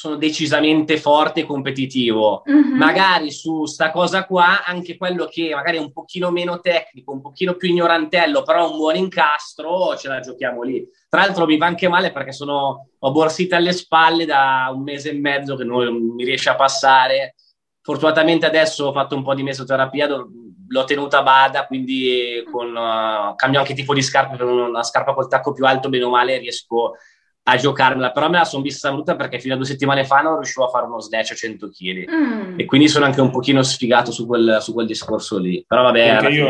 sono 0.00 0.16
decisamente 0.16 0.96
forte 0.96 1.40
e 1.40 1.44
competitivo. 1.44 2.42
Mm-hmm. 2.50 2.74
Magari 2.74 3.30
su 3.30 3.66
sta 3.66 3.90
cosa 3.90 4.24
qua, 4.24 4.64
anche 4.64 4.96
quello 4.96 5.26
che 5.26 5.50
magari 5.54 5.76
è 5.76 5.80
un 5.80 5.92
pochino 5.92 6.30
meno 6.30 6.58
tecnico, 6.60 7.12
un 7.12 7.20
pochino 7.20 7.52
più 7.52 7.68
ignorantello, 7.68 8.42
però 8.42 8.70
un 8.70 8.78
buon 8.78 8.96
incastro, 8.96 9.94
ce 9.98 10.08
la 10.08 10.20
giochiamo 10.20 10.62
lì. 10.62 10.82
Tra 11.06 11.20
l'altro 11.20 11.44
mi 11.44 11.58
va 11.58 11.66
anche 11.66 11.86
male 11.88 12.12
perché 12.12 12.32
sono, 12.32 12.88
ho 12.98 13.12
borsite 13.12 13.56
alle 13.56 13.74
spalle 13.74 14.24
da 14.24 14.70
un 14.72 14.84
mese 14.84 15.10
e 15.10 15.18
mezzo 15.18 15.54
che 15.54 15.64
non 15.64 16.14
mi 16.14 16.24
riesce 16.24 16.48
a 16.48 16.54
passare. 16.54 17.34
Fortunatamente 17.82 18.46
adesso 18.46 18.86
ho 18.86 18.92
fatto 18.92 19.14
un 19.14 19.22
po' 19.22 19.34
di 19.34 19.42
mesoterapia, 19.42 20.06
l'ho 20.08 20.84
tenuta 20.84 21.18
a 21.18 21.22
bada, 21.22 21.66
quindi 21.66 22.42
con, 22.50 22.68
uh, 22.68 23.34
cambio 23.36 23.60
anche 23.60 23.74
tipo 23.74 23.92
di 23.92 24.00
scarpa, 24.00 24.34
per 24.34 24.46
una 24.46 24.82
scarpa 24.82 25.12
col 25.12 25.28
tacco 25.28 25.52
più 25.52 25.66
alto, 25.66 25.90
bene 25.90 26.04
o 26.04 26.10
male 26.10 26.38
riesco 26.38 26.94
a 27.42 27.56
giocarmela, 27.56 28.10
però 28.10 28.28
me 28.28 28.38
la 28.38 28.44
sono 28.44 28.62
vista 28.62 28.92
brutta 28.92 29.16
perché 29.16 29.40
fino 29.40 29.54
a 29.54 29.56
due 29.56 29.66
settimane 29.66 30.04
fa 30.04 30.20
non 30.20 30.36
riuscivo 30.36 30.66
a 30.66 30.68
fare 30.68 30.86
uno 30.86 31.00
snatch 31.00 31.32
a 31.32 31.34
100 31.34 31.68
kg 31.68 32.10
mm. 32.10 32.58
e 32.58 32.64
quindi 32.64 32.88
sono 32.88 33.06
anche 33.06 33.20
un 33.20 33.30
pochino 33.30 33.62
sfigato 33.62 34.12
su 34.12 34.26
quel, 34.26 34.58
su 34.60 34.72
quel 34.72 34.86
discorso 34.86 35.38
lì. 35.38 35.64
Però 35.66 35.82
vabbè, 35.82 36.18
perché 36.20 36.34
io 36.34 36.48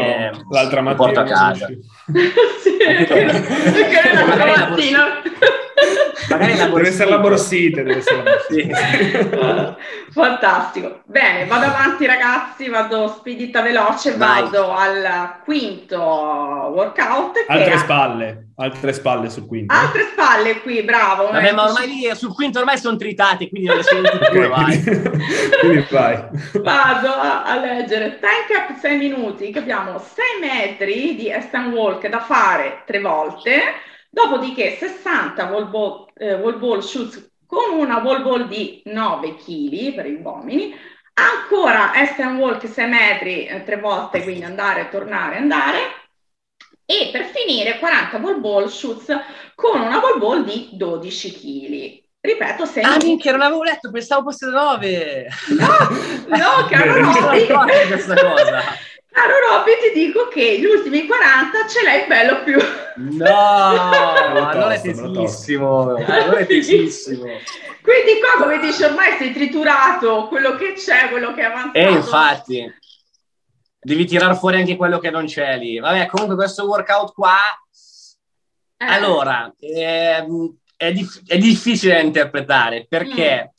l'altra 0.50 0.80
mattina 0.80 0.97
porto 0.97 1.20
a 1.20 1.25
casa. 1.25 1.66
sì, 1.66 2.76
perché 2.85 4.12
l'altra 4.14 4.66
mattina. 4.66 5.04
Magari 6.29 6.57
la 6.57 6.67
deve 6.67 6.89
essere 6.89 7.11
la 7.11 7.19
borsite, 7.19 7.83
deve 7.83 7.99
essere 7.99 8.17
la 8.17 8.31
borsite. 8.31 9.77
Fantastico. 10.13 11.01
Bene, 11.07 11.47
vado 11.47 11.67
avanti 11.67 12.07
ragazzi, 12.07 12.69
vado 12.69 13.09
spedita 13.09 13.63
veloce, 13.63 14.17
Vai. 14.17 14.43
vado 14.43 14.73
al 14.73 15.37
quinto 15.45 15.99
workout. 15.99 17.45
Altre 17.47 17.79
spalle, 17.79 18.49
altre 18.57 18.93
spalle 18.93 19.31
sul 19.31 19.47
quinto. 19.47 19.75
Altre 19.75 20.03
spalle 20.13 20.61
qui, 20.61 20.83
bravo. 20.83 21.31
Vabbè, 21.31 21.53
ma 21.53 21.65
ormai 21.65 21.89
lì 21.89 22.15
sul 22.15 22.35
quinto 22.35 22.59
ormai 22.59 22.79
sono 22.79 22.97
tritati, 22.97 23.49
quindi 23.49 23.69
non 23.69 23.79
le 23.79 23.83
sento 23.83 24.19
più, 24.31 24.49
vai. 24.49 24.83
quindi 25.61 25.87
vai. 25.91 26.25
Vado 26.55 27.09
a, 27.09 27.45
a 27.45 27.57
leggere. 27.57 28.19
Tank 28.21 28.71
up 28.71 28.79
6 28.79 28.97
minuti, 28.97 29.51
che 29.51 29.59
abbiamo 29.59 29.99
6 29.99 30.25
metri 30.41 31.17
di 31.17 31.33
stand 31.41 31.73
walk 31.73 32.07
da 32.09 32.21
fare 32.21 32.83
tre 32.85 33.01
volte 33.01 33.89
Dopodiché 34.12 34.76
60 34.76 35.45
wall 35.45 35.71
ball, 35.71 36.07
eh, 36.17 36.35
wall 36.35 36.59
ball 36.59 36.81
shoots 36.81 37.31
con 37.47 37.79
una 37.79 37.99
wall 37.99 38.23
ball 38.23 38.49
di 38.49 38.83
9 38.85 39.37
kg 39.37 39.95
per 39.95 40.07
i 40.07 40.21
uomini, 40.21 40.75
ancora 41.14 41.93
stand 42.07 42.40
walk 42.40 42.67
6 42.67 42.88
metri 42.88 43.47
eh, 43.47 43.62
tre 43.62 43.76
volte, 43.76 44.23
quindi 44.23 44.45
andare, 44.45 44.88
tornare, 44.88 45.37
andare, 45.37 45.79
e 46.85 47.11
per 47.12 47.26
finire 47.26 47.79
40 47.79 48.17
wall 48.19 48.40
ball 48.40 48.67
shoots 48.67 49.17
con 49.55 49.81
una 49.81 49.99
wall 49.99 50.19
ball 50.19 50.45
di 50.45 50.71
12 50.73 51.33
kg. 51.33 52.09
Ripeto, 52.23 52.67
se... 52.67 52.81
Ah, 52.81 52.97
minchia, 53.02 53.31
non 53.31 53.43
avevo 53.43 53.62
letto, 53.62 53.90
pensavo 53.90 54.25
fosse 54.25 54.47
9! 54.47 55.29
No, 55.57 56.37
no, 56.37 56.67
caro 56.69 56.97
Robby! 56.97 57.47
questa 57.87 58.14
cosa! 58.14 58.62
Caro 59.12 59.35
Robby, 59.40 59.73
ti 59.83 60.07
dico 60.07 60.29
che 60.29 60.59
gli 60.61 60.64
ultimi 60.64 61.07
40 61.07 61.67
ce 61.69 61.83
l'hai 61.83 62.07
bello 62.07 62.45
più... 62.45 62.59
No, 62.97 63.26
allora 63.26 64.75
è 64.75 64.81
tesissimo, 64.81 65.95
allora 65.95 66.38
è 66.38 66.47
tesissimo. 66.47 67.25
Quindi 67.83 68.21
qua, 68.21 68.43
come 68.45 68.61
dici, 68.61 68.85
ormai 68.85 69.17
sei 69.19 69.33
triturato, 69.33 70.29
quello 70.29 70.55
che 70.55 70.75
c'è, 70.75 71.09
quello 71.09 71.35
che 71.35 71.40
è 71.40 71.45
avanzato. 71.45 71.79
E 71.79 71.90
infatti, 71.90 72.75
devi 73.81 74.07
tirare 74.07 74.35
fuori 74.37 74.59
anche 74.59 74.76
quello 74.76 74.99
che 74.99 75.11
non 75.11 75.26
c'è 75.26 75.59
lì. 75.59 75.79
Vabbè, 75.79 76.07
comunque 76.07 76.37
questo 76.37 76.67
workout 76.67 77.12
qua... 77.12 77.38
Eh. 78.76 78.85
Allora, 78.85 79.52
è, 79.59 80.25
è, 80.76 80.93
dif- 80.93 81.26
è, 81.26 81.37
difficile 81.37 81.95
da 81.95 82.00
interpretare 82.00 82.87
perché 82.88 83.52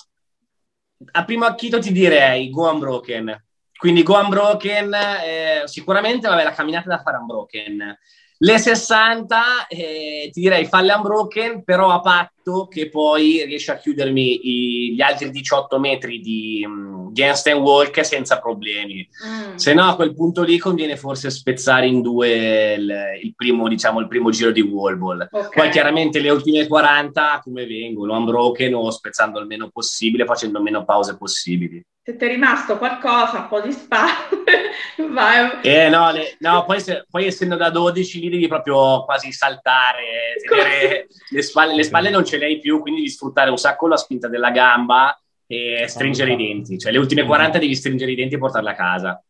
mm. 1.03 1.07
a 1.11 1.25
primo 1.25 1.45
acchito 1.45 1.79
ti 1.79 1.91
direi 1.91 2.49
go 2.49 2.71
unbroken. 2.71 3.45
Quindi 3.81 4.03
go 4.03 4.19
unbroken, 4.19 4.93
eh, 4.93 5.61
sicuramente 5.65 6.27
vabbè, 6.27 6.43
la 6.43 6.51
camminata 6.51 6.87
da 6.87 7.01
fare 7.01 7.17
unbroken. 7.17 7.97
Le 8.37 8.57
60 8.59 9.65
eh, 9.67 10.29
ti 10.31 10.39
direi 10.39 10.65
falle 10.65 10.93
unbroken, 10.93 11.63
però 11.63 11.89
a 11.89 11.99
patto 11.99 12.67
che 12.67 12.89
poi 12.89 13.43
riesci 13.43 13.71
a 13.71 13.77
chiudermi 13.77 14.39
i, 14.43 14.93
gli 14.93 15.01
altri 15.01 15.31
18 15.31 15.79
metri 15.79 16.19
di, 16.19 16.63
di 17.09 17.23
handstand 17.23 17.59
walk 17.59 18.05
senza 18.05 18.39
problemi. 18.39 19.07
Mm. 19.27 19.55
Se 19.55 19.73
no, 19.73 19.89
a 19.89 19.95
quel 19.95 20.13
punto 20.13 20.43
lì 20.43 20.59
conviene 20.59 20.95
forse 20.95 21.31
spezzare 21.31 21.87
in 21.87 22.03
due 22.03 22.73
il, 22.73 22.93
il 23.23 23.33
primo, 23.35 23.67
diciamo, 23.67 23.99
il 23.99 24.07
primo 24.07 24.29
giro 24.29 24.51
di 24.51 24.61
wall 24.61 24.99
ball. 24.99 25.27
Okay. 25.31 25.49
Poi 25.55 25.69
chiaramente 25.71 26.19
le 26.19 26.29
ultime 26.29 26.67
40 26.67 27.41
come 27.43 27.65
vengono, 27.65 28.15
unbroken 28.15 28.75
o 28.75 28.91
spezzando 28.91 29.39
il 29.39 29.47
meno 29.47 29.71
possibile, 29.71 30.25
facendo 30.25 30.61
meno 30.61 30.85
pause 30.85 31.17
possibili 31.17 31.83
se 32.03 32.15
ti 32.15 32.25
è 32.25 32.27
rimasto 32.27 32.77
qualcosa, 32.77 33.41
un 33.41 33.47
po' 33.47 33.61
di 33.61 33.71
spalle, 33.71 34.71
vai. 35.11 35.61
Eh 35.61 35.87
no, 35.89 36.11
le, 36.11 36.35
no 36.39 36.65
poi, 36.65 36.79
se, 36.79 37.05
poi, 37.07 37.27
essendo 37.27 37.55
da 37.55 37.69
12 37.69 38.19
lì 38.19 38.29
devi 38.29 38.47
proprio 38.47 39.05
quasi 39.05 39.31
saltare, 39.31 40.33
tenere 40.47 41.07
le 41.29 41.41
spalle, 41.43 41.75
le 41.75 41.83
spalle 41.83 42.09
non 42.09 42.25
ce 42.25 42.37
le 42.37 42.45
hai 42.45 42.59
più, 42.59 42.81
quindi 42.81 43.01
devi 43.01 43.11
sfruttare 43.11 43.51
un 43.51 43.57
sacco 43.57 43.87
la 43.87 43.97
spinta 43.97 44.27
della 44.27 44.49
gamba 44.49 45.15
e 45.45 45.85
stringere 45.87 46.33
i 46.33 46.37
denti. 46.37 46.79
Cioè 46.79 46.91
le 46.91 46.97
ultime 46.97 47.23
40 47.23 47.59
devi 47.59 47.75
stringere 47.75 48.11
i 48.11 48.15
denti 48.15 48.33
e 48.33 48.39
portarle 48.39 48.71
a 48.71 48.75
casa. 48.75 49.23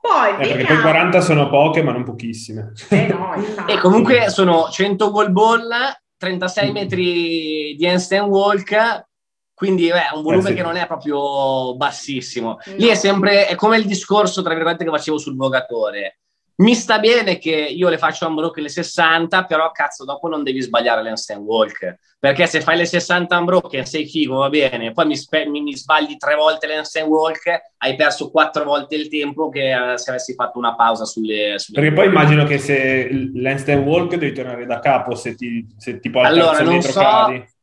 Poi, 0.00 0.30
eh, 0.38 0.54
perché 0.54 0.64
poi 0.64 0.80
40 0.80 1.20
sono 1.20 1.50
poche, 1.50 1.82
ma 1.82 1.92
non 1.92 2.04
pochissime. 2.04 2.72
Eh 2.88 3.06
no, 3.08 3.34
e 3.66 3.78
comunque 3.78 4.30
sono 4.30 4.68
100 4.70 5.08
wall 5.08 5.30
ball, 5.30 5.68
36 6.16 6.72
metri 6.72 7.74
di 7.76 7.86
handstand 7.86 8.30
walk, 8.30 9.07
quindi 9.58 9.88
è 9.88 10.10
un 10.14 10.22
volume 10.22 10.44
eh 10.44 10.50
sì. 10.50 10.54
che 10.54 10.62
non 10.62 10.76
è 10.76 10.86
proprio 10.86 11.74
bassissimo. 11.74 12.60
No. 12.64 12.74
Lì 12.76 12.86
è 12.86 12.94
sempre, 12.94 13.48
è 13.48 13.56
come 13.56 13.76
il 13.76 13.86
discorso, 13.86 14.40
tra 14.40 14.54
virgolette, 14.54 14.84
che 14.84 14.90
facevo 14.90 15.18
sul 15.18 15.34
vogatore. 15.34 16.20
mi 16.58 16.76
sta 16.76 17.00
bene 17.00 17.38
che 17.38 17.50
io 17.50 17.88
le 17.88 17.98
faccio 17.98 18.28
unbroken 18.28 18.62
le 18.62 18.68
60, 18.68 19.46
però 19.46 19.72
cazzo, 19.72 20.04
dopo 20.04 20.28
non 20.28 20.44
devi 20.44 20.60
sbagliare 20.60 21.02
l'handstand 21.02 21.44
walk. 21.44 21.96
Perché 22.20 22.46
se 22.46 22.60
fai 22.60 22.76
le 22.76 22.86
60 22.86 23.36
unbroken 23.36 23.84
sei 23.84 24.06
figo, 24.06 24.36
va 24.36 24.48
bene, 24.48 24.92
poi 24.92 25.06
mi, 25.06 25.16
spe- 25.16 25.48
mi, 25.48 25.60
mi 25.60 25.76
sbagli 25.76 26.16
tre 26.16 26.36
volte 26.36 26.68
l'handstand 26.68 27.08
walk, 27.08 27.60
hai 27.78 27.96
perso 27.96 28.30
quattro 28.30 28.62
volte 28.62 28.94
il 28.94 29.08
tempo 29.08 29.48
che 29.48 29.74
uh, 29.74 29.96
se 29.96 30.10
avessi 30.10 30.34
fatto 30.34 30.56
una 30.58 30.76
pausa 30.76 31.04
sulle... 31.04 31.58
sulle 31.58 31.80
Perché 31.80 31.96
poi 31.96 32.06
immagino 32.06 32.44
che 32.44 32.58
se 32.58 33.08
l'handstand 33.34 33.84
walk 33.84 34.14
devi 34.14 34.32
tornare 34.32 34.66
da 34.66 34.78
capo 34.78 35.16
se 35.16 35.34
ti, 35.34 35.66
se 35.76 35.98
ti 35.98 36.10
porta 36.10 36.28
allora, 36.28 36.60
non 36.60 36.80
so, 36.80 36.92
cadi 36.92 37.56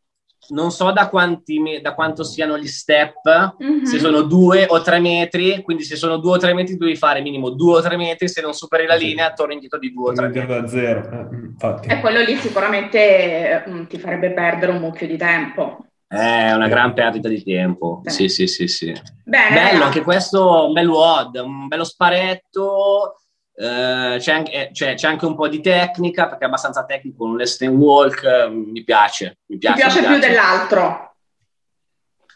non 0.50 0.72
so 0.72 0.92
da, 0.92 1.10
quanti, 1.10 1.80
da, 1.82 1.94
quanto 1.94 2.24
siano 2.24 2.58
gli 2.58 2.68
step, 2.68 3.56
mm-hmm. 3.62 3.84
se 3.84 4.00
sono 4.00 4.22
due 4.22 4.66
o 4.68 4.82
tre 4.82 5.00
metri, 5.00 5.62
quindi 5.64 5.84
se 5.84 5.96
sono 5.96 6.18
due 6.18 6.34
o 6.34 6.38
tre 6.38 6.54
metri 6.54 6.78
devi 6.78 6.96
fare 6.96 7.22
minimo 7.22 7.50
due 7.50 7.78
o 7.78 7.82
tre 7.82 7.98
metri, 7.98 8.28
se 8.28 8.42
non 8.42 8.54
superi 8.54 8.86
la 8.86 8.96
linea 8.96 9.34
torni 9.34 9.54
indietro 9.54 9.80
di 9.80 9.94
due 9.94 10.12
o 10.12 10.14
tre 10.14 10.28
metri. 10.28 10.46
da 10.46 10.68
zero, 10.68 11.10
eh, 11.12 11.36
infatti. 11.36 11.88
E 11.88 12.00
quello 12.00 12.22
lì 12.22 12.36
sicuramente 12.36 13.64
mh, 13.66 13.72
mm, 13.72 13.84
ti 13.86 13.98
farebbe 13.98 14.32
perdere 14.32 14.72
un 14.72 14.80
mucchio 14.80 15.08
di 15.08 15.18
tempo. 15.18 15.86
È 16.08 16.52
una 16.52 16.68
gran 16.68 16.94
perdita 16.94 17.28
di 17.28 17.44
tempo, 17.44 18.02
sì 18.06 18.30
sì 18.30 18.48
sì 18.48 18.68
sì. 18.68 18.94
Bene, 19.24 19.56
Bello, 19.56 19.84
anche 19.84 20.02
questo, 20.02 20.68
un 20.68 20.74
bel 20.74 20.88
WOD, 20.88 21.36
un 21.44 21.68
bello 21.68 21.84
sparetto, 21.84 23.16
Uh, 23.58 24.18
c'è, 24.18 24.34
anche, 24.34 24.70
cioè, 24.74 24.96
c'è, 24.96 25.08
anche, 25.08 25.26
un 25.26 25.34
po' 25.34 25.48
di 25.48 25.62
tecnica 25.62 26.28
perché 26.28 26.44
è 26.44 26.48
abbastanza 26.48 26.84
tecnico 26.84 27.24
un 27.24 27.38
less 27.38 27.56
than 27.56 27.70
walk 27.70 28.22
uh, 28.22 28.52
mi 28.52 28.84
piace 28.84 29.38
mi 29.46 29.58
piace, 29.58 29.76
mi 29.76 29.82
piace 29.82 30.02
mi 30.02 30.08
più 30.08 30.16
piace. 30.18 30.30
dell'altro. 30.30 31.16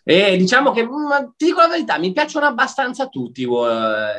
E 0.01 0.37
diciamo 0.37 0.71
che 0.71 0.87
ma, 0.87 1.29
ti 1.35 1.47
dico 1.47 1.59
la 1.59 1.67
verità 1.67 1.97
mi 1.97 2.13
piacciono 2.13 2.45
abbastanza 2.45 3.07
tutti 3.07 3.43
uh, 3.43 3.65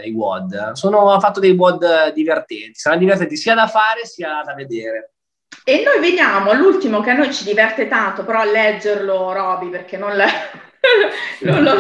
i 0.04 0.10
WOD. 0.10 0.72
Sono 0.72 0.98
ho 0.98 1.20
fatto 1.20 1.40
dei 1.40 1.52
WOD 1.52 2.12
divertenti 2.12 2.74
saranno 2.74 3.00
divertenti 3.00 3.36
sia 3.36 3.54
da 3.54 3.66
fare 3.66 4.04
sia 4.04 4.42
da 4.44 4.52
vedere. 4.52 5.14
E 5.64 5.82
noi 5.82 6.00
veniamo 6.00 6.50
all'ultimo 6.50 7.00
che 7.00 7.10
a 7.10 7.14
noi 7.14 7.32
ci 7.32 7.44
diverte 7.44 7.88
tanto 7.88 8.24
però 8.24 8.40
a 8.40 8.44
leggerlo 8.44 9.32
Roby 9.32 9.70
perché 9.70 9.96
non, 9.96 10.14
le... 10.14 10.26
non, 11.40 11.62
non, 11.62 11.78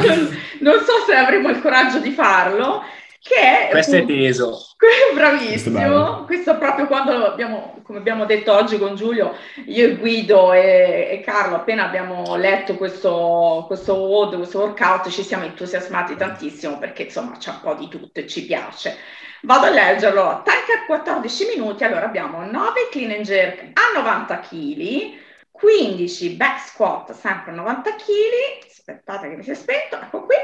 non 0.60 0.78
so 0.80 1.04
se 1.06 1.14
avremo 1.14 1.50
il 1.50 1.60
coraggio 1.60 1.98
di 1.98 2.10
farlo 2.10 2.82
che 3.22 3.66
è, 3.66 3.68
questo 3.70 3.96
è 3.96 4.06
teso. 4.06 4.58
Bravissimo. 5.14 5.78
Questo, 5.78 6.24
questo 6.26 6.58
proprio 6.58 6.86
quando 6.86 7.26
abbiamo, 7.26 7.80
come 7.82 7.98
abbiamo 7.98 8.24
detto 8.24 8.52
oggi 8.52 8.78
con 8.78 8.96
Giulio, 8.96 9.36
io 9.66 9.86
e 9.86 9.96
Guido 9.96 10.52
e, 10.54 11.08
e 11.12 11.20
Carlo, 11.24 11.56
appena 11.56 11.84
abbiamo 11.84 12.36
letto 12.36 12.76
questo, 12.76 13.64
questo 13.66 13.94
WOD, 13.94 14.36
questo 14.36 14.60
workout, 14.60 15.10
ci 15.10 15.22
siamo 15.22 15.44
entusiasmati 15.44 16.16
tantissimo 16.16 16.78
perché 16.78 17.02
insomma 17.02 17.36
c'è 17.36 17.50
un 17.50 17.60
po' 17.62 17.74
di 17.74 17.88
tutto 17.88 18.20
e 18.20 18.26
ci 18.26 18.46
piace. 18.46 18.96
Vado 19.42 19.66
a 19.66 19.70
leggerlo, 19.70 20.42
tank 20.42 20.68
a 20.82 20.86
14 20.86 21.46
minuti, 21.54 21.84
allora 21.84 22.06
abbiamo 22.06 22.44
9 22.44 22.88
clean 22.90 23.10
and 23.10 23.24
jerk 23.24 23.70
a 23.74 23.98
90 23.98 24.38
kg, 24.40 25.12
15 25.60 26.36
back 26.36 26.58
squat 26.60 27.12
sempre 27.12 27.52
a 27.52 27.54
90 27.54 27.90
kg, 27.96 28.66
aspettate 28.66 29.28
che 29.28 29.36
mi 29.36 29.42
si 29.42 29.50
è 29.50 29.54
spento, 29.54 29.96
ecco 29.96 30.24
qui, 30.24 30.36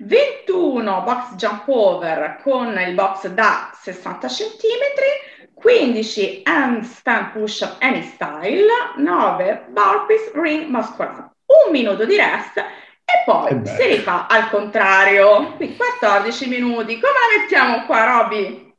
21 0.00 1.02
box 1.02 1.34
jump 1.36 1.62
over 1.68 2.40
con 2.42 2.76
il 2.78 2.94
box 2.94 3.28
da 3.28 3.70
60 3.72 4.26
cm, 4.26 5.54
15 5.54 6.42
handstand 6.44 7.30
push 7.30 7.60
up 7.60 7.76
any 7.78 8.02
style, 8.02 8.66
9 8.96 9.66
burpees 9.68 10.32
ring 10.34 10.68
muscular, 10.68 11.30
un 11.46 11.70
minuto 11.70 12.04
di 12.04 12.16
rest 12.16 12.56
e 12.56 13.22
poi 13.24 13.60
si 13.64 13.86
rifà 13.86 14.26
al 14.26 14.50
contrario, 14.50 15.52
qui 15.54 15.76
14 15.76 16.48
minuti, 16.48 16.98
come 16.98 17.12
la 17.12 17.40
mettiamo 17.40 17.84
qua 17.86 18.04
Roby? 18.04 18.73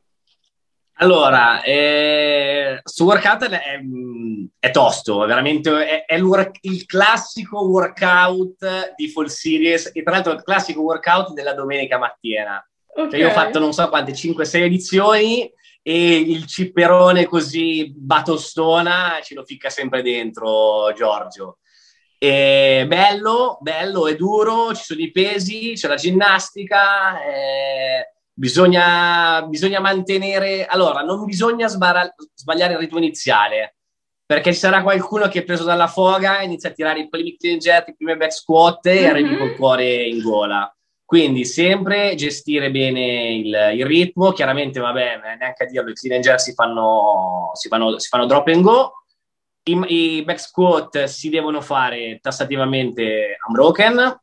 Allora, 0.98 1.62
eh, 1.62 2.80
su 2.82 3.04
workout 3.04 3.48
è, 3.48 3.80
è, 4.58 4.70
tosto, 4.70 5.18
veramente 5.26 5.86
è, 5.86 6.04
è 6.06 6.14
il, 6.14 6.50
il, 6.62 6.86
classico 6.86 7.66
workout 7.66 8.94
di 8.94 9.10
Full 9.10 9.26
Series 9.26 9.90
e 9.92 10.02
tra 10.02 10.12
l'altro 10.12 10.32
il 10.32 10.42
classico 10.42 10.80
workout 10.80 11.34
della 11.34 11.52
domenica 11.52 11.98
mattina. 11.98 12.66
Okay. 12.88 13.10
Cioè 13.10 13.20
io 13.20 13.28
ho 13.28 13.32
fatto 13.32 13.58
non 13.58 13.74
so 13.74 13.86
quante, 13.90 14.12
5-6 14.12 14.62
edizioni 14.62 15.52
e 15.82 16.16
il 16.16 16.46
cipperone 16.46 17.26
così 17.26 17.92
batostona 17.94 19.18
ce 19.22 19.34
lo 19.34 19.44
ficca 19.44 19.68
sempre 19.68 20.00
dentro 20.00 20.94
Giorgio. 20.94 21.58
E 22.18 22.86
bello, 22.88 23.58
bello, 23.60 24.08
è 24.08 24.16
duro, 24.16 24.74
ci 24.74 24.82
sono 24.82 25.00
i 25.00 25.10
pesi, 25.10 25.74
c'è 25.74 25.88
la 25.88 25.96
ginnastica. 25.96 27.22
Eh, 27.22 28.15
bisogna, 28.36 29.42
bisogna 29.46 29.80
mantenere... 29.80 30.66
Allora, 30.66 31.00
non 31.00 31.24
bisogna 31.24 31.66
sbara- 31.68 32.14
sbagliare 32.34 32.74
il 32.74 32.78
ritmo 32.78 32.98
iniziale, 32.98 33.76
perché 34.26 34.52
ci 34.52 34.58
sarà 34.58 34.82
qualcuno 34.82 35.28
che 35.28 35.40
è 35.40 35.44
preso 35.44 35.64
dalla 35.64 35.86
foga, 35.86 36.42
inizia 36.42 36.68
a 36.68 36.72
tirare 36.72 37.00
i 37.00 37.08
primi 37.08 37.36
clean 37.36 37.58
jet, 37.58 37.88
i 37.88 37.96
primi 37.96 38.16
back 38.16 38.32
squat 38.32 38.84
e 38.86 38.94
mm-hmm. 38.94 39.10
arrivi 39.10 39.36
col 39.36 39.56
cuore 39.56 40.02
in 40.02 40.20
gola. 40.20 40.70
Quindi 41.04 41.44
sempre 41.44 42.14
gestire 42.16 42.70
bene 42.70 43.28
il, 43.30 43.70
il 43.76 43.86
ritmo, 43.86 44.32
chiaramente 44.32 44.80
va 44.80 44.92
bene, 44.92 45.36
neanche 45.36 45.62
a 45.62 45.66
dirlo, 45.66 45.90
i 45.90 45.94
clean 45.94 46.16
and 46.16 46.24
jerk 46.24 46.40
si 46.40 46.52
fanno, 46.52 47.50
si 47.54 47.68
fanno, 47.68 47.98
si 47.98 48.08
fanno 48.08 48.26
drop 48.26 48.48
and 48.48 48.62
go, 48.62 48.92
I, 49.62 49.84
i 49.86 50.24
back 50.24 50.40
squat 50.40 51.04
si 51.04 51.28
devono 51.28 51.60
fare 51.60 52.18
tassativamente 52.20 53.38
unbroken, 53.46 54.20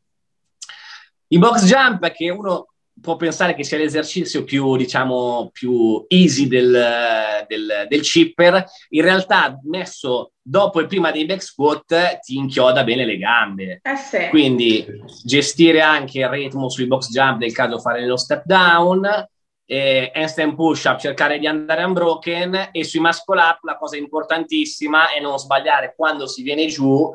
i 1.28 1.38
box 1.38 1.65
jump 1.65 2.12
che 2.12 2.30
uno 2.30 2.72
può 3.01 3.15
pensare 3.15 3.53
che 3.56 3.63
sia 3.63 3.77
l'esercizio 3.77 4.43
più, 4.43 4.75
diciamo, 4.75 5.49
più 5.51 6.06
easy 6.08 6.47
del, 6.47 7.45
del, 7.47 7.86
del 7.88 8.01
chipper, 8.01 8.65
in 8.89 9.01
realtà 9.01 9.60
messo 9.63 10.34
dopo 10.41 10.79
e 10.79 10.88
prima 10.88 11.12
dei 11.12 11.25
back 11.25 11.41
squat 11.41 12.19
ti 12.19 12.36
inchioda 12.36 12.84
bene 12.84 13.06
le 13.06 13.17
gambe. 13.17 13.79
Eh 13.82 13.95
sì. 13.95 14.27
Quindi 14.29 14.86
gestire 15.23 15.82
anche 15.82 16.19
il 16.19 16.29
ritmo 16.29 16.69
sui 16.69 16.88
box 16.88 17.10
jump, 17.10 17.39
nel 17.39 17.53
caso 17.53 17.79
fare 17.79 18.06
lo 18.06 18.17
step 18.17 18.43
down, 18.45 19.27
eh, 19.65 20.12
handstand 20.13 20.56
push 20.56 20.84
up, 20.86 20.99
cercare 20.99 21.39
di 21.39 21.47
andare 21.47 21.84
unbroken 21.84 22.69
e 22.71 22.84
sui 22.84 22.99
muscle 22.99 23.41
up 23.41 23.63
la 23.63 23.77
cosa 23.77 23.97
importantissima 23.97 25.12
è 25.12 25.19
non 25.19 25.38
sbagliare 25.39 25.93
quando 25.95 26.27
si 26.27 26.43
viene 26.43 26.67
giù 26.67 27.10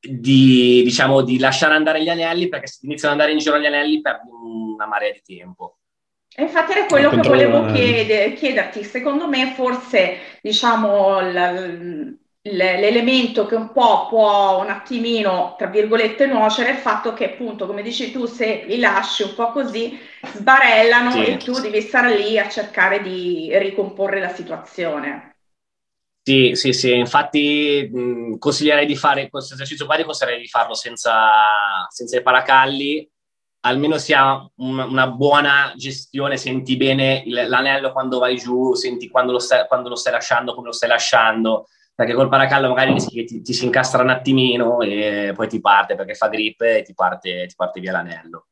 di, 0.00 0.82
diciamo, 0.82 1.22
di 1.22 1.38
lasciare 1.38 1.74
andare 1.74 2.02
gli 2.02 2.08
anelli 2.08 2.48
perché 2.48 2.66
se 2.66 2.78
iniziano 2.82 3.14
ad 3.14 3.20
andare 3.20 3.36
in 3.36 3.42
giro 3.44 3.58
gli 3.58 3.66
anelli 3.66 4.00
perdi 4.00 4.30
una 4.30 4.86
marea 4.86 5.12
di 5.12 5.22
tempo. 5.24 5.76
E 6.34 6.42
infatti 6.42 6.72
era 6.72 6.86
quello 6.86 7.10
che 7.10 7.28
volevo 7.28 7.66
chieder, 7.72 8.32
chiederti. 8.34 8.84
Secondo 8.84 9.28
me 9.28 9.52
forse 9.54 10.38
diciamo 10.40 11.20
l- 11.20 12.18
l'elemento 12.42 13.44
che 13.46 13.54
un 13.54 13.72
po' 13.72 14.06
può 14.08 14.60
un 14.62 14.70
attimino, 14.70 15.54
tra 15.58 15.66
virgolette, 15.66 16.26
nuocere 16.26 16.70
è 16.70 16.72
il 16.72 16.78
fatto 16.78 17.12
che 17.12 17.32
appunto, 17.32 17.66
come 17.66 17.82
dici 17.82 18.10
tu, 18.10 18.24
se 18.26 18.64
li 18.66 18.78
lasci 18.78 19.22
un 19.24 19.34
po' 19.34 19.50
così, 19.52 19.98
sbarellano 20.32 21.10
sì. 21.10 21.24
e 21.24 21.36
tu 21.36 21.60
devi 21.60 21.80
stare 21.82 22.16
lì 22.16 22.38
a 22.38 22.48
cercare 22.48 23.02
di 23.02 23.50
ricomporre 23.58 24.20
la 24.20 24.32
situazione. 24.32 25.34
Sì, 26.22 26.52
sì, 26.54 26.72
sì, 26.72 26.94
infatti 26.94 27.88
mh, 27.90 28.36
consiglierei 28.38 28.86
di 28.86 28.94
fare 28.94 29.30
questo 29.30 29.54
esercizio 29.54 29.86
qua, 29.86 30.02
consiglierei 30.04 30.40
di 30.40 30.48
farlo 30.48 30.74
senza, 30.74 31.12
senza 31.88 32.18
i 32.18 32.22
paracalli, 32.22 33.10
almeno 33.60 33.96
si 33.96 34.12
ha 34.12 34.34
un, 34.56 34.78
una 34.78 35.08
buona 35.08 35.72
gestione, 35.76 36.36
senti 36.36 36.76
bene 36.76 37.22
il, 37.24 37.48
l'anello 37.48 37.92
quando 37.92 38.18
vai 38.18 38.36
giù, 38.36 38.74
senti 38.74 39.08
quando 39.08 39.32
lo, 39.32 39.38
stai, 39.38 39.66
quando 39.66 39.88
lo, 39.88 39.96
stai, 39.96 40.12
lasciando, 40.12 40.54
come 40.54 40.66
lo 40.66 40.72
stai 40.72 40.90
lasciando, 40.90 41.68
perché 41.94 42.12
col 42.12 42.28
paracallo 42.28 42.68
magari 42.68 42.92
rischi 42.92 43.16
che 43.16 43.24
ti, 43.24 43.40
ti, 43.42 43.52
si 43.54 43.64
incastra 43.64 44.02
un 44.02 44.10
attimino 44.10 44.80
e 44.82 45.32
poi 45.34 45.48
ti 45.48 45.60
parte 45.60 45.94
perché 45.94 46.14
fa 46.14 46.28
grip 46.28 46.60
e 46.60 46.82
ti 46.82 46.92
parte, 46.94 47.46
ti 47.46 47.54
parte 47.56 47.80
via 47.80 47.92
l'anello. 47.92 48.46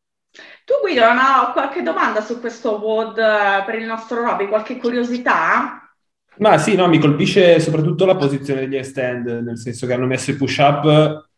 Tu 0.64 0.74
Guido, 0.80 1.12
no, 1.12 1.50
qualche 1.52 1.82
domanda 1.82 2.20
su 2.20 2.40
questo 2.40 2.78
WOD 2.78 3.18
eh, 3.18 3.62
per 3.64 3.74
il 3.76 3.86
nostro 3.86 4.22
Roby, 4.22 4.48
qualche 4.48 4.76
curiosità? 4.76 5.87
Ma 6.38 6.58
sì, 6.58 6.74
no, 6.74 6.88
mi 6.88 6.98
colpisce 6.98 7.60
soprattutto 7.60 8.04
la 8.04 8.16
posizione 8.16 8.66
degli 8.66 8.82
stand, 8.82 9.26
nel 9.26 9.58
senso 9.58 9.86
che 9.86 9.92
hanno 9.92 10.06
messo 10.06 10.30
i 10.30 10.36
push-up 10.36 11.28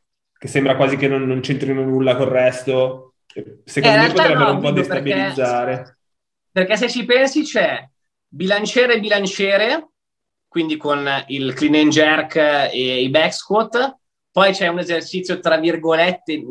che 0.40 0.48
sembra 0.48 0.74
quasi 0.74 0.96
che 0.96 1.06
non, 1.06 1.26
non 1.26 1.40
c'entrino 1.40 1.84
nulla 1.84 2.16
col 2.16 2.28
resto. 2.28 3.16
Secondo 3.64 3.96
eh, 3.96 4.00
me 4.00 4.12
potrebbero 4.12 4.44
no, 4.44 4.52
un 4.52 4.60
po' 4.60 4.70
destabilizzare. 4.70 5.74
Perché, 5.74 5.96
perché 6.50 6.76
se 6.78 6.88
ci 6.88 7.04
pensi 7.04 7.42
c'è 7.42 7.86
bilanciere 8.26 8.94
e 8.94 9.00
bilanciere, 9.00 9.88
quindi 10.48 10.78
con 10.78 11.06
il 11.26 11.52
clean 11.52 11.74
and 11.74 11.90
jerk 11.90 12.36
e 12.36 13.02
i 13.02 13.10
back 13.10 13.34
squat, 13.34 13.98
poi 14.32 14.52
c'è 14.52 14.68
un 14.68 14.78
esercizio 14.78 15.40
tra 15.40 15.58
virgolette 15.58 16.42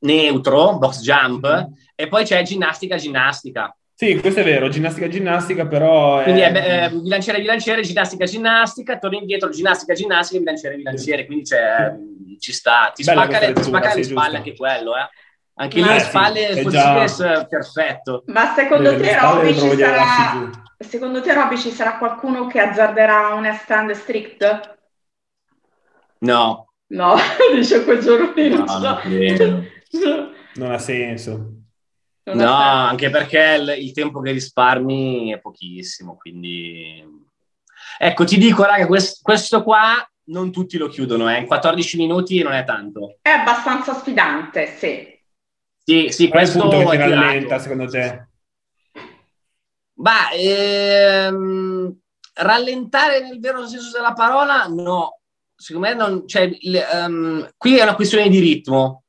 neutro, 0.00 0.78
box 0.78 1.02
jump, 1.02 1.46
mm-hmm. 1.46 1.72
e 1.94 2.08
poi 2.08 2.24
c'è 2.24 2.42
ginnastica 2.42 2.96
ginnastica. 2.96 3.76
Sì, 3.98 4.20
questo 4.20 4.40
è 4.40 4.44
vero, 4.44 4.68
ginnastica 4.68 5.08
ginnastica, 5.08 5.66
però... 5.66 6.20
È... 6.20 6.24
Quindi 6.24 6.42
è 6.42 6.84
eh, 6.84 6.90
bilanciere 6.90 7.40
bilanciere, 7.40 7.80
ginnastica 7.80 8.26
ginnastica, 8.26 8.98
torni 8.98 9.16
indietro, 9.20 9.48
ginnastica 9.48 9.94
ginnastica, 9.94 10.38
bilanciere 10.38 10.76
bilanciere, 10.76 11.24
quindi 11.24 11.44
c'è, 11.44 11.94
ci 12.38 12.52
sta, 12.52 12.92
ti 12.94 13.02
Bella 13.04 13.22
spacca, 13.22 13.46
le, 13.46 13.52
ti 13.54 13.62
spacca 13.62 13.94
le 13.94 14.02
spalle 14.02 14.36
anche 14.36 14.54
quello, 14.54 14.96
eh. 14.98 15.08
Anche 15.54 15.80
lì 15.80 15.88
le 15.88 16.00
spalle 16.00 16.52
sì, 16.52 16.68
già... 16.68 17.46
perfetto. 17.48 18.24
Ma 18.26 18.52
secondo 18.54 18.90
Deve 18.90 19.02
te, 19.02 19.18
Robby, 19.18 19.54
ci 19.54 19.76
sarà... 19.78 20.50
secondo 20.76 21.22
te, 21.22 21.32
Robby, 21.32 21.56
ci 21.56 21.70
sarà 21.70 21.96
qualcuno 21.96 22.46
che 22.48 22.60
azzarderà 22.60 23.28
un 23.28 23.50
stand 23.54 23.92
strict? 23.92 24.78
No. 26.18 26.68
No, 26.88 27.14
dice 27.54 27.82
quel 27.82 28.00
giorno 28.00 28.34
lì, 28.34 28.50
no, 28.50 28.64
non, 28.66 29.68
non 30.56 30.70
ha 30.70 30.78
senso. 30.78 31.55
No, 32.32 32.56
ha 32.56 32.88
anche 32.88 33.08
perché 33.08 33.56
il, 33.60 33.84
il, 33.84 33.92
tempo 33.92 34.20
che 34.20 34.32
risparmi 34.32 35.32
è 35.32 35.38
pochissimo, 35.38 36.16
quindi... 36.16 37.04
Ecco, 37.98 38.24
ti 38.24 38.36
dico, 38.36 38.64
raga, 38.64 38.86
quest, 38.86 39.22
questo 39.22 39.62
qua 39.62 40.06
non 40.24 40.50
tutti 40.50 40.76
lo 40.76 40.88
chiudono, 40.88 41.30
eh. 41.30 41.38
in 41.38 41.46
14 41.46 41.96
minuti 41.96 42.42
non 42.42 42.52
è 42.52 42.64
tanto. 42.64 43.18
È 43.22 43.30
abbastanza 43.30 43.94
sfidante, 43.94 44.66
sì. 44.76 45.14
Sì, 45.84 46.08
sì, 46.10 46.28
Qual 46.28 46.42
questo 46.42 46.62
è 46.62 46.64
il 46.64 46.82
punto 46.82 46.90
che 46.90 46.96
rallenta, 46.96 47.58
secondo 47.60 47.86
te? 47.86 48.28
Ma 49.94 50.30
ehm, 50.32 51.96
rallentare 52.34 53.20
nel 53.20 53.38
vero 53.38 53.66
senso 53.66 53.92
della 53.92 54.12
parola, 54.12 54.66
no. 54.66 55.20
Secondo 55.54 55.88
me 55.88 55.94
non, 55.94 56.26
cioè, 56.26 56.50
um, 56.92 57.48
qui 57.56 57.78
è 57.78 57.82
una 57.82 57.94
questione 57.94 58.28
di 58.28 58.40
ritmo. 58.40 59.04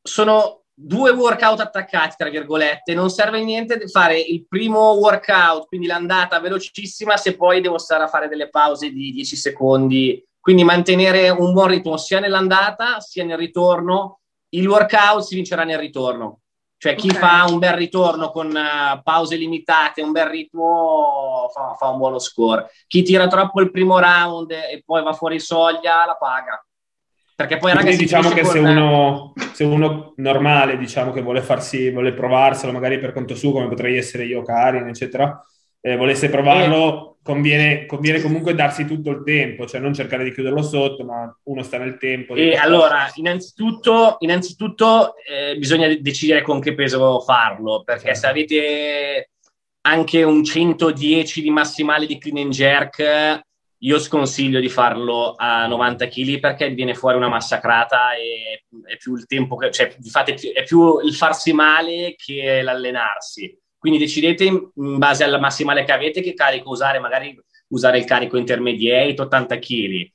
Sono 0.00 0.63
due 0.74 1.10
workout 1.10 1.60
attaccati, 1.60 2.16
tra 2.18 2.28
virgolette, 2.28 2.94
non 2.94 3.10
serve 3.10 3.42
niente 3.42 3.86
fare 3.88 4.18
il 4.18 4.46
primo 4.46 4.92
workout, 4.94 5.66
quindi 5.68 5.86
l'andata 5.86 6.40
velocissima, 6.40 7.16
se 7.16 7.36
poi 7.36 7.60
devo 7.60 7.78
stare 7.78 8.04
a 8.04 8.08
fare 8.08 8.28
delle 8.28 8.50
pause 8.50 8.90
di 8.90 9.12
10 9.12 9.36
secondi. 9.36 10.24
Quindi 10.40 10.64
mantenere 10.64 11.30
un 11.30 11.52
buon 11.52 11.68
ritmo 11.68 11.96
sia 11.96 12.20
nell'andata 12.20 13.00
sia 13.00 13.24
nel 13.24 13.38
ritorno 13.38 14.18
il 14.54 14.68
workout 14.68 15.22
si 15.22 15.34
vincerà 15.34 15.64
nel 15.64 15.78
ritorno. 15.78 16.40
Cioè 16.76 16.94
chi 16.96 17.08
okay. 17.08 17.20
fa 17.20 17.44
un 17.50 17.58
bel 17.58 17.74
ritorno 17.74 18.30
con 18.30 18.48
uh, 18.48 19.02
pause 19.02 19.36
limitate, 19.36 20.02
un 20.02 20.12
bel 20.12 20.26
ritmo, 20.26 21.48
fa, 21.52 21.74
fa, 21.78 21.88
un 21.88 21.98
buono 21.98 22.18
score. 22.18 22.68
Chi 22.86 23.02
tira 23.02 23.26
troppo 23.26 23.60
il 23.60 23.70
primo 23.70 23.98
round 23.98 24.50
e 24.50 24.82
poi 24.84 25.02
va 25.02 25.12
fuori 25.12 25.40
soglia, 25.40 26.04
la 26.04 26.16
paga. 26.16 26.64
Perché 27.36 27.56
poi 27.56 27.74
ragazzi 27.74 27.96
diciamo 27.96 28.28
che 28.30 28.44
se 28.44 28.60
uno, 28.60 29.32
se 29.52 29.64
uno, 29.64 30.12
normale, 30.16 30.78
diciamo 30.78 31.10
che 31.10 31.20
vuole 31.20 31.42
farsi, 31.42 31.90
vuole 31.90 32.12
provarselo 32.12 32.70
magari 32.70 33.00
per 33.00 33.12
conto 33.12 33.34
suo, 33.34 33.50
come 33.50 33.68
potrei 33.68 33.96
essere 33.96 34.24
io, 34.24 34.42
Karin, 34.42 34.86
eccetera, 34.86 35.44
eh, 35.80 35.96
volesse 35.96 36.28
provarlo, 36.28 37.16
eh. 37.16 37.16
conviene, 37.24 37.86
conviene, 37.86 38.20
comunque 38.20 38.54
darsi 38.54 38.86
tutto 38.86 39.10
il 39.10 39.24
tempo, 39.24 39.66
cioè 39.66 39.80
non 39.80 39.92
cercare 39.92 40.22
di 40.22 40.32
chiuderlo 40.32 40.62
sotto, 40.62 41.04
ma 41.04 41.36
uno 41.42 41.62
sta 41.64 41.76
nel 41.78 41.98
tempo. 41.98 42.36
E 42.36 42.54
allora, 42.54 43.10
innanzitutto, 43.16 44.16
innanzitutto 44.20 45.14
eh, 45.16 45.56
bisogna 45.56 45.92
decidere 46.00 46.42
con 46.42 46.60
che 46.60 46.74
peso 46.74 47.18
farlo, 47.20 47.82
perché 47.84 48.14
certo. 48.14 48.20
se 48.20 48.26
avete 48.28 49.30
anche 49.86 50.22
un 50.22 50.44
110 50.44 51.42
di 51.42 51.50
massimale 51.50 52.06
di 52.06 52.16
clean 52.16 52.44
and 52.44 52.52
jerk, 52.52 53.42
io 53.78 53.98
sconsiglio 53.98 54.60
di 54.60 54.68
farlo 54.68 55.34
a 55.36 55.66
90 55.66 56.08
kg 56.08 56.40
perché 56.40 56.70
viene 56.70 56.94
fuori 56.94 57.16
una 57.16 57.28
massacrata 57.28 58.14
e 58.14 58.64
è 58.86 58.96
più 58.96 59.14
il 59.14 59.26
tempo 59.26 59.56
che, 59.56 59.70
cioè, 59.70 59.94
è 60.54 60.62
più 60.64 61.00
il 61.00 61.14
farsi 61.14 61.52
male 61.52 62.14
che 62.16 62.62
l'allenarsi 62.62 63.58
quindi 63.84 64.00
decidete 64.00 64.44
in 64.44 64.70
base 64.96 65.24
alla 65.24 65.38
massimale 65.38 65.84
che 65.84 65.92
avete 65.92 66.22
che 66.22 66.32
carico 66.32 66.70
usare, 66.70 66.98
magari 66.98 67.38
usare 67.68 67.98
il 67.98 68.06
carico 68.06 68.38
intermediate, 68.38 69.20
80 69.20 69.58
kg. 69.58 70.10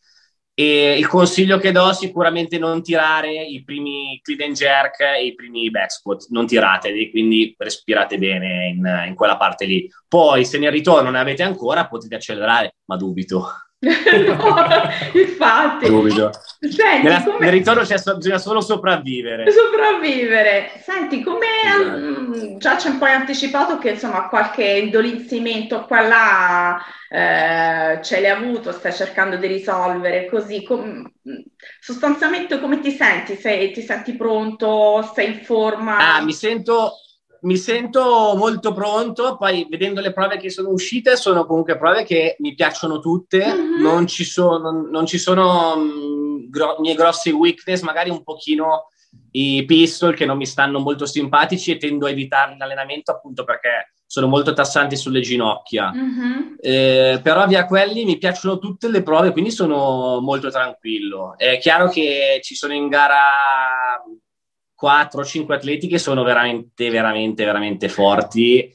E 0.59 0.97
il 0.97 1.07
consiglio 1.07 1.57
che 1.57 1.71
do 1.71 1.93
sicuramente 1.93 2.57
non 2.57 2.83
tirare 2.83 3.31
i 3.31 3.63
primi 3.63 4.19
clean 4.21 4.41
and 4.41 4.57
jerk 4.57 4.99
e 4.99 5.27
i 5.27 5.33
primi 5.33 5.69
back 5.69 5.89
squat, 5.89 6.25
non 6.31 6.47
tirateli, 6.47 7.09
quindi 7.11 7.55
respirate 7.57 8.17
bene 8.17 8.67
in, 8.67 9.05
in 9.07 9.15
quella 9.15 9.37
parte 9.37 9.63
lì. 9.63 9.89
Poi 10.05 10.43
se 10.43 10.57
nel 10.57 10.71
ritorno 10.71 11.11
ne 11.11 11.19
avete 11.19 11.43
ancora 11.43 11.87
potete 11.87 12.15
accelerare, 12.15 12.75
ma 12.87 12.97
dubito 12.97 13.68
no, 13.81 14.55
infatti. 15.13 15.85
Senti, 16.59 17.03
Nella, 17.03 17.23
come... 17.23 17.37
Nel 17.39 17.51
ritorno 17.51 17.83
c'è 17.83 17.97
so, 17.97 18.17
bisogna 18.17 18.37
solo 18.37 18.59
sopravvivere. 18.59 19.49
Sopravvivere. 19.49 20.71
Senti, 20.83 21.23
come 21.23 21.45
esatto. 21.63 22.57
già 22.57 22.77
ci 22.77 22.87
hai 22.87 22.93
un 22.93 22.99
po' 22.99 23.05
anticipato 23.05 23.77
che 23.77 23.91
insomma 23.91 24.27
qualche 24.27 24.65
indolenzimento 24.65 25.85
qua 25.85 26.01
là 26.01 26.85
eh, 27.09 28.03
ce 28.03 28.19
l'hai 28.19 28.29
avuto, 28.29 28.73
stai 28.73 28.93
cercando 28.93 29.37
di 29.37 29.47
risolvere 29.47 30.27
così. 30.27 30.63
Com... 30.63 31.09
sostanzialmente 31.79 32.59
come 32.59 32.81
ti 32.81 32.91
senti? 32.91 33.35
Sei, 33.35 33.71
ti 33.71 33.81
senti 33.81 34.17
pronto? 34.17 35.09
Sei 35.15 35.27
in 35.27 35.39
forma? 35.41 36.15
Ah, 36.15 36.21
mi 36.21 36.33
sento 36.33 36.95
mi 37.41 37.57
sento 37.57 38.33
molto 38.35 38.73
pronto, 38.73 39.37
poi 39.37 39.67
vedendo 39.69 40.01
le 40.01 40.13
prove 40.13 40.37
che 40.37 40.49
sono 40.49 40.69
uscite, 40.69 41.15
sono 41.15 41.45
comunque 41.45 41.77
prove 41.77 42.03
che 42.03 42.35
mi 42.39 42.55
piacciono 42.55 42.99
tutte, 42.99 43.45
mm-hmm. 43.45 43.81
non 43.81 44.07
ci 44.07 44.23
sono, 44.23 44.71
non 44.71 45.05
ci 45.05 45.17
sono 45.17 45.75
mh, 45.75 45.81
mm, 45.81 46.49
gro- 46.49 46.77
miei 46.79 46.95
grossi 46.95 47.31
weakness, 47.31 47.81
magari 47.81 48.09
un 48.09 48.23
pochino 48.23 48.87
i 49.31 49.63
pistol 49.65 50.15
che 50.15 50.25
non 50.25 50.37
mi 50.37 50.45
stanno 50.45 50.79
molto 50.79 51.05
simpatici 51.05 51.71
e 51.71 51.77
tendo 51.77 52.05
a 52.05 52.09
evitarli 52.09 52.55
in 52.55 52.61
allenamento 52.61 53.11
appunto 53.11 53.43
perché 53.43 53.93
sono 54.05 54.27
molto 54.27 54.53
tassanti 54.53 54.95
sulle 54.95 55.21
ginocchia. 55.21 55.91
Mm-hmm. 55.93 56.53
Eh, 56.59 57.19
però 57.21 57.45
via 57.45 57.65
quelli 57.65 58.05
mi 58.05 58.17
piacciono 58.17 58.57
tutte 58.57 58.89
le 58.89 59.03
prove, 59.03 59.31
quindi 59.31 59.51
sono 59.51 60.19
molto 60.19 60.49
tranquillo. 60.49 61.35
È 61.37 61.59
chiaro 61.59 61.89
che 61.89 62.39
ci 62.41 62.55
sono 62.55 62.73
in 62.73 62.87
gara 62.87 63.17
4 64.79 65.19
o 65.19 65.25
5 65.25 65.55
atleti 65.55 65.87
che 65.89 65.97
sono 65.97 66.23
veramente, 66.23 66.89
veramente, 66.89 67.43
veramente 67.43 67.89
forti. 67.89 68.71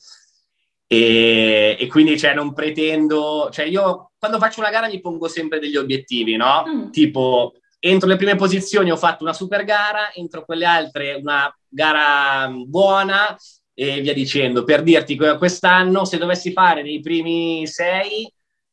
E, 0.86 1.76
e, 1.80 1.86
quindi 1.86 2.18
cioè, 2.18 2.34
non 2.34 2.52
pretendo, 2.52 3.48
cioè 3.50 3.64
io 3.64 4.10
quando 4.18 4.38
faccio 4.38 4.60
una 4.60 4.68
gara 4.68 4.86
mi 4.86 5.00
pongo 5.00 5.28
sempre 5.28 5.58
degli 5.58 5.76
obiettivi, 5.76 6.36
no? 6.36 6.62
Mm. 6.68 6.90
Tipo, 6.90 7.54
entro 7.78 8.06
le 8.06 8.16
prime 8.16 8.34
posizioni 8.34 8.90
ho 8.90 8.98
fatto 8.98 9.24
una 9.24 9.32
super 9.32 9.64
gara, 9.64 10.12
entro 10.12 10.44
quelle 10.44 10.66
altre 10.66 11.14
una 11.14 11.50
gara 11.66 12.50
buona 12.50 13.34
e 13.72 14.02
via 14.02 14.12
dicendo. 14.12 14.62
Per 14.62 14.82
dirti 14.82 15.16
che 15.16 15.38
quest'anno, 15.38 16.04
se 16.04 16.18
dovessi 16.18 16.52
fare 16.52 16.82
nei 16.82 17.00
primi 17.00 17.66
sei, 17.66 18.30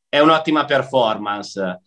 è 0.10 0.20
un'ottima 0.20 0.65
performance 0.65 1.80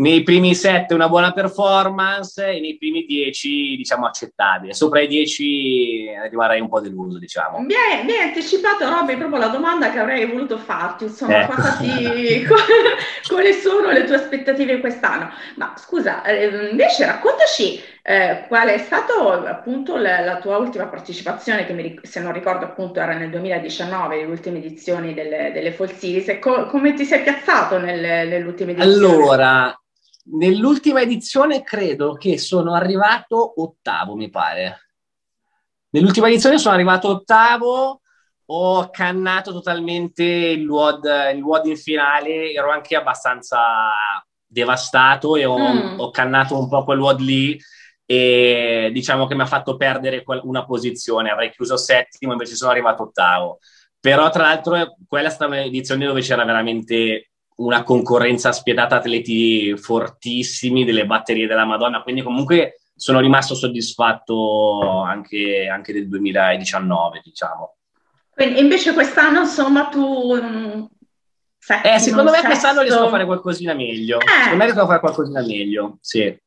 nei 0.00 0.22
primi 0.22 0.54
sette 0.54 0.94
una 0.94 1.08
buona 1.08 1.32
performance 1.32 2.42
e 2.46 2.58
nei 2.58 2.76
primi 2.78 3.04
dieci 3.04 3.76
diciamo 3.76 4.06
accettabile. 4.06 4.72
Sopra 4.72 5.00
i 5.00 5.06
dieci 5.06 6.06
rimarrei 6.30 6.60
un 6.60 6.68
po' 6.68 6.80
deluso 6.80 7.18
diciamo. 7.18 7.58
Mi 7.58 7.74
hai, 7.74 8.04
mi 8.04 8.12
hai 8.12 8.28
anticipato 8.28 8.88
Robby 8.88 9.16
proprio 9.16 9.38
la 9.38 9.48
domanda 9.48 9.90
che 9.90 9.98
avrei 9.98 10.26
voluto 10.26 10.56
farti. 10.56 11.04
Insomma 11.04 11.42
ecco. 11.42 11.54
ti, 11.80 12.46
quali 13.28 13.52
sono 13.52 13.90
le 13.90 14.04
tue 14.04 14.16
aspettative 14.16 14.80
quest'anno? 14.80 15.30
Ma 15.56 15.74
scusa 15.76 16.24
eh, 16.24 16.70
invece 16.70 17.04
raccontaci 17.04 17.82
eh, 18.02 18.46
qual 18.48 18.68
è 18.68 18.78
stata 18.78 19.12
appunto 19.50 19.96
la, 19.96 20.20
la, 20.20 20.38
tua 20.38 20.56
ultima 20.56 20.86
partecipazione 20.86 21.66
che 21.66 21.74
mi, 21.74 22.00
se 22.02 22.20
non 22.20 22.32
ricordo 22.32 22.64
appunto 22.64 23.00
era 23.00 23.12
nel 23.12 23.28
2019 23.28 24.16
le 24.16 24.24
ultime 24.24 24.58
edizioni 24.58 25.12
delle, 25.12 25.50
delle 25.52 25.72
Fall 25.72 25.92
Series. 25.92 26.28
E 26.28 26.38
co- 26.38 26.64
come 26.66 26.94
ti 26.94 27.04
sei 27.04 27.20
piazzato 27.20 27.78
nelle, 27.78 28.24
nell'ultima 28.24 28.70
edizione 28.70 28.94
allora 28.94 29.79
Nell'ultima 30.32 31.00
edizione 31.00 31.62
credo 31.62 32.14
che 32.14 32.38
sono 32.38 32.74
arrivato 32.74 33.60
ottavo, 33.60 34.14
mi 34.14 34.30
pare. 34.30 34.90
Nell'ultima 35.90 36.28
edizione 36.28 36.58
sono 36.58 36.74
arrivato 36.74 37.08
ottavo, 37.08 38.00
ho 38.44 38.90
cannato 38.90 39.52
totalmente 39.52 40.24
il 40.24 40.68
WOD, 40.68 41.32
il 41.34 41.42
WOD 41.42 41.66
in 41.66 41.76
finale, 41.76 42.52
ero 42.52 42.70
anche 42.70 42.96
abbastanza 42.96 43.58
devastato 44.46 45.36
e 45.36 45.44
ho, 45.44 45.58
mm. 45.58 45.98
ho 46.00 46.10
cannato 46.10 46.58
un 46.58 46.68
po' 46.68 46.84
quel 46.84 46.98
WOD 47.00 47.20
lì 47.20 47.58
e 48.04 48.90
diciamo 48.92 49.26
che 49.26 49.36
mi 49.36 49.42
ha 49.42 49.46
fatto 49.46 49.76
perdere 49.76 50.24
una 50.42 50.64
posizione, 50.64 51.30
avrei 51.30 51.52
chiuso 51.52 51.76
settimo, 51.76 52.32
invece 52.32 52.54
sono 52.54 52.70
arrivato 52.70 53.04
ottavo. 53.04 53.58
Però 54.00 54.30
tra 54.30 54.44
l'altro 54.44 54.96
quella 55.06 55.28
è 55.28 55.30
stata 55.30 55.46
un'edizione 55.46 56.06
dove 56.06 56.20
c'era 56.20 56.44
veramente 56.44 57.29
una 57.60 57.82
concorrenza 57.82 58.52
spietata, 58.52 58.96
atleti 58.96 59.76
fortissimi, 59.76 60.84
delle 60.84 61.06
batterie 61.06 61.46
della 61.46 61.64
Madonna, 61.64 62.02
quindi 62.02 62.22
comunque 62.22 62.80
sono 62.94 63.20
rimasto 63.20 63.54
soddisfatto 63.54 65.02
anche, 65.02 65.68
anche 65.68 65.92
del 65.92 66.08
2019, 66.08 67.20
diciamo. 67.24 67.76
Quindi 68.30 68.60
invece 68.60 68.92
quest'anno, 68.92 69.40
insomma, 69.40 69.88
tu... 69.88 70.34
Mm, 70.34 70.84
settimo, 71.58 71.94
eh, 71.94 71.98
secondo 71.98 72.30
me 72.30 72.36
sesto... 72.36 72.46
quest'anno 72.48 72.80
riesco 72.82 73.04
a 73.04 73.08
fare 73.08 73.24
qualcosina 73.24 73.74
meglio. 73.74 74.18
Eh. 74.20 74.26
Secondo 74.26 74.56
me 74.56 74.64
riesco 74.64 74.82
a 74.82 74.86
fare 74.86 75.00
qualcosina 75.00 75.40
meglio, 75.40 75.98
sì. 76.00 76.38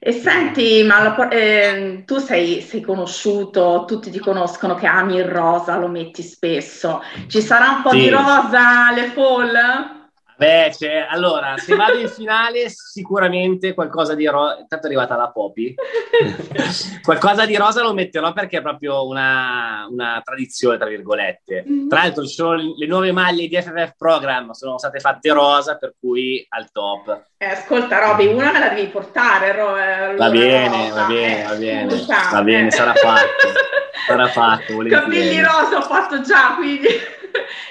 E 0.00 0.12
senti, 0.12 0.82
ma 0.82 1.28
eh, 1.28 2.02
tu 2.04 2.18
sei, 2.18 2.60
sei, 2.60 2.80
conosciuto, 2.80 3.84
tutti 3.86 4.10
ti 4.10 4.18
conoscono 4.18 4.74
che 4.74 4.86
ami 4.86 5.16
il 5.16 5.24
rosa, 5.24 5.76
lo 5.76 5.86
metti 5.86 6.22
spesso. 6.22 7.02
Ci 7.28 7.40
sarà 7.40 7.76
un 7.76 7.82
po' 7.82 7.90
sì. 7.90 7.98
di 7.98 8.08
rosa 8.08 8.88
alle 8.88 9.06
fall? 9.10 9.95
Beh, 10.38 10.70
cioè, 10.78 11.06
allora, 11.08 11.56
se 11.56 11.74
vado 11.74 11.98
in 11.98 12.08
finale, 12.08 12.68
sicuramente 12.68 13.72
qualcosa 13.72 14.14
di 14.14 14.26
rosa. 14.26 14.58
Intanto 14.58 14.84
è 14.84 14.88
arrivata 14.88 15.16
la 15.16 15.30
Poppy. 15.30 15.74
qualcosa 17.02 17.46
di 17.46 17.56
rosa 17.56 17.82
lo 17.82 17.94
metterò 17.94 18.32
perché 18.34 18.58
è 18.58 18.62
proprio 18.62 19.06
una, 19.06 19.86
una 19.88 20.20
tradizione, 20.22 20.76
tra 20.76 20.88
virgolette. 20.88 21.64
Mm-hmm. 21.66 21.88
Tra 21.88 22.00
l'altro, 22.00 22.26
ci 22.26 22.34
sono 22.34 22.54
le 22.54 22.86
nuove 22.86 23.12
maglie 23.12 23.48
di 23.48 23.56
FFF 23.56 23.94
Program, 23.96 24.50
sono 24.50 24.76
state 24.76 25.00
fatte 25.00 25.32
rosa, 25.32 25.78
per 25.78 25.94
cui 25.98 26.44
al 26.50 26.70
top. 26.70 27.24
Eh, 27.38 27.46
ascolta, 27.46 27.98
Roby, 27.98 28.26
una 28.26 28.52
me 28.52 28.58
la 28.58 28.68
devi 28.68 28.88
portare. 28.88 29.52
Ro- 29.52 29.76
eh, 29.78 30.16
va 30.16 30.28
bene, 30.28 30.88
rosa. 30.88 31.00
va 31.00 31.06
bene, 31.06 31.44
va 31.44 31.54
bene, 31.54 31.92
eh, 31.92 32.30
va 32.30 32.42
bene, 32.42 32.70
sarà 32.70 32.92
fatto. 32.92 33.48
sarà 34.06 34.26
fatto. 34.28 34.76
Capelli 34.86 35.40
rosa 35.40 35.78
ho 35.78 35.82
fatto 35.82 36.20
già, 36.20 36.56
quindi. 36.56 36.88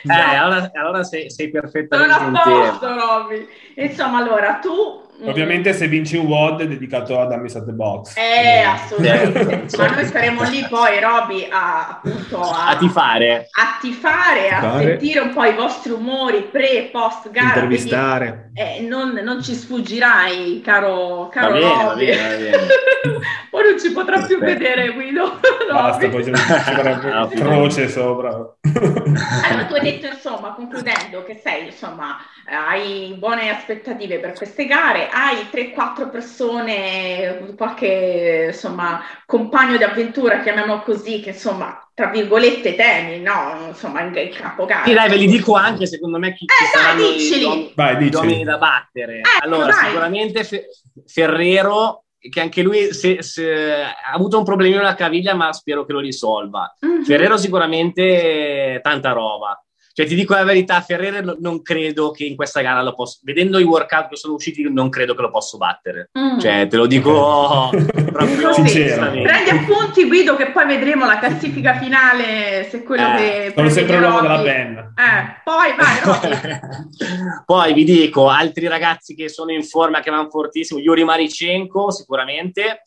Eh, 0.04 0.36
allora, 0.36 0.72
allora 0.74 1.04
sei, 1.04 1.30
sei, 1.30 1.50
perfettamente 1.50 2.14
Sono 2.14 2.38
a 2.38 2.42
posto, 2.42 2.88
Robby. 2.88 3.48
Insomma, 3.76 4.20
allora, 4.20 4.60
tu 4.60 5.02
Mm. 5.24 5.30
Ovviamente 5.30 5.72
se 5.72 5.88
vinci 5.88 6.18
un 6.18 6.26
WOD 6.26 6.64
è 6.64 6.68
dedicato 6.68 7.18
a 7.18 7.24
at 7.24 7.66
the 7.66 7.72
Box. 7.72 8.18
Eh, 8.18 8.62
assolutamente. 8.62 9.78
Ma 9.78 9.88
noi 9.88 10.06
saremo 10.06 10.44
lì 10.44 10.66
poi, 10.70 11.00
Roby, 11.00 11.48
a, 11.50 11.88
appunto, 11.88 12.42
a, 12.42 12.68
a 12.68 12.78
tifare. 12.78 13.48
A 13.52 13.78
tifare, 13.80 14.50
a 14.50 14.60
tifare. 14.60 14.84
sentire 14.84 15.20
un 15.22 15.34
po' 15.34 15.46
i 15.46 15.54
vostri 15.54 15.92
umori 15.92 16.50
pre 16.52 16.70
e 16.72 16.90
post 16.92 17.32
gara. 17.32 17.48
Intervistare. 17.48 18.52
Quindi, 18.54 18.78
eh, 18.78 18.88
non, 18.88 19.12
non, 19.24 19.42
ci 19.42 19.54
sfuggirai, 19.54 20.62
caro, 20.62 21.30
caro 21.32 21.60
va 21.60 21.60
bene, 21.60 21.84
Roby. 21.84 22.06
Va 22.08 22.16
bene, 22.16 22.50
va 22.50 22.58
bene. 22.58 22.68
poi 23.50 23.64
non 23.64 23.80
ci 23.80 23.92
potrà 23.92 24.22
più 24.22 24.38
vedere 24.40 24.90
Guido. 24.92 25.40
Basta, 25.72 26.10
poi 26.10 26.24
ci 26.26 26.32
farà 26.34 27.00
croce 27.34 27.88
sopra. 27.88 28.30
Allora, 28.30 29.66
tu 29.66 29.74
hai 29.76 29.82
detto, 29.82 30.08
insomma, 30.08 30.54
concludendo, 30.54 31.24
che 31.24 31.40
sei, 31.42 31.68
insomma, 31.68 32.18
hai 32.48 33.16
buone 33.18 33.50
aspettative 33.50 34.20
per 34.20 34.34
queste 34.34 34.66
gare 34.66 35.05
hai 35.10 35.48
3-4 35.52 36.10
persone, 36.10 37.54
qualche 37.58 38.50
insomma 38.52 39.02
compagno 39.26 39.78
di 39.78 39.84
avventura, 39.84 40.42
chiamiamolo 40.42 40.82
così, 40.82 41.22
che 41.22 41.30
insomma 41.30 41.86
tra 41.96 42.08
virgolette 42.08 42.76
temi, 42.76 43.22
no? 43.22 43.68
Insomma, 43.70 44.02
in, 44.02 44.14
in 44.16 44.30
capogara. 44.34 44.84
Sì, 44.84 44.94
dai, 44.94 45.10
ve 45.10 45.16
li 45.16 45.28
dico 45.28 45.56
anche 45.56 45.88
secondo 45.88 46.20
me 46.20 46.34
chi 46.34 46.44
eh, 46.44 46.78
saranno 46.78 47.06
i, 47.06 47.72
vai, 47.74 48.10
domini 48.10 48.44
da 48.44 48.58
battere. 48.58 49.20
Ecco, 49.20 49.46
allora, 49.46 49.68
dai. 49.68 49.86
sicuramente 49.86 50.44
Fe- 50.44 50.68
Ferrero 51.06 52.04
che 52.30 52.42
anche 52.42 52.64
lui 52.64 52.92
se, 52.94 53.22
se, 53.22 53.82
ha 53.84 54.12
avuto 54.14 54.38
un 54.38 54.44
problemino 54.44 54.82
alla 54.82 54.96
caviglia, 54.96 55.36
ma 55.36 55.54
spero 55.54 55.86
che 55.86 55.94
lo 55.94 56.00
risolva. 56.00 56.76
Mm-hmm. 56.86 57.04
Ferrero 57.04 57.38
sicuramente 57.38 58.80
tanta 58.84 59.12
roba. 59.12 59.65
Cioè, 59.96 60.08
ti 60.08 60.16
dico 60.16 60.34
la 60.34 60.44
verità, 60.44 60.82
Ferrere 60.82 61.24
non 61.40 61.62
credo 61.62 62.12
che 62.12 62.26
in 62.26 62.36
questa 62.36 62.60
gara 62.60 62.82
lo 62.82 62.94
possa... 62.94 63.20
Vedendo 63.24 63.60
i 63.60 63.64
workout 63.64 64.10
che 64.10 64.18
sono 64.18 64.34
usciti, 64.34 64.70
non 64.70 64.90
credo 64.90 65.16
che 65.16 65.22
lo 65.22 65.32
posso 65.32 65.56
battere. 65.56 66.10
Mm. 66.20 66.38
Cioè, 66.38 66.68
te 66.68 66.76
lo 66.76 66.86
dico 66.86 67.70
proprio 68.12 68.52
sinceramente. 68.52 69.30
Prendi 69.30 69.50
appunti, 69.52 70.06
Guido, 70.06 70.36
che 70.36 70.52
poi 70.52 70.66
vedremo 70.66 71.06
la 71.06 71.18
classifica 71.18 71.78
finale, 71.78 72.68
se 72.70 72.84
quello 72.84 73.14
eh, 73.14 73.16
che... 73.16 73.54
Sono 73.56 73.70
sempre 73.70 74.00
l'uomo 74.00 74.20
della 74.20 74.42
penna. 74.42 74.94
Eh, 74.98 75.42
poi 75.46 75.74
vai, 75.78 76.60
Poi 77.46 77.74
vi 77.74 77.86
dico, 77.86 78.28
altri 78.28 78.68
ragazzi 78.68 79.16
che 79.16 79.30
sono 79.30 79.54
in 79.54 79.64
forma, 79.64 80.02
che 80.02 80.12
vanno 80.12 80.30
fortissimo, 80.30 80.82
Yuri 80.82 81.06
Maricenko, 81.06 81.90
sicuramente. 81.90 82.82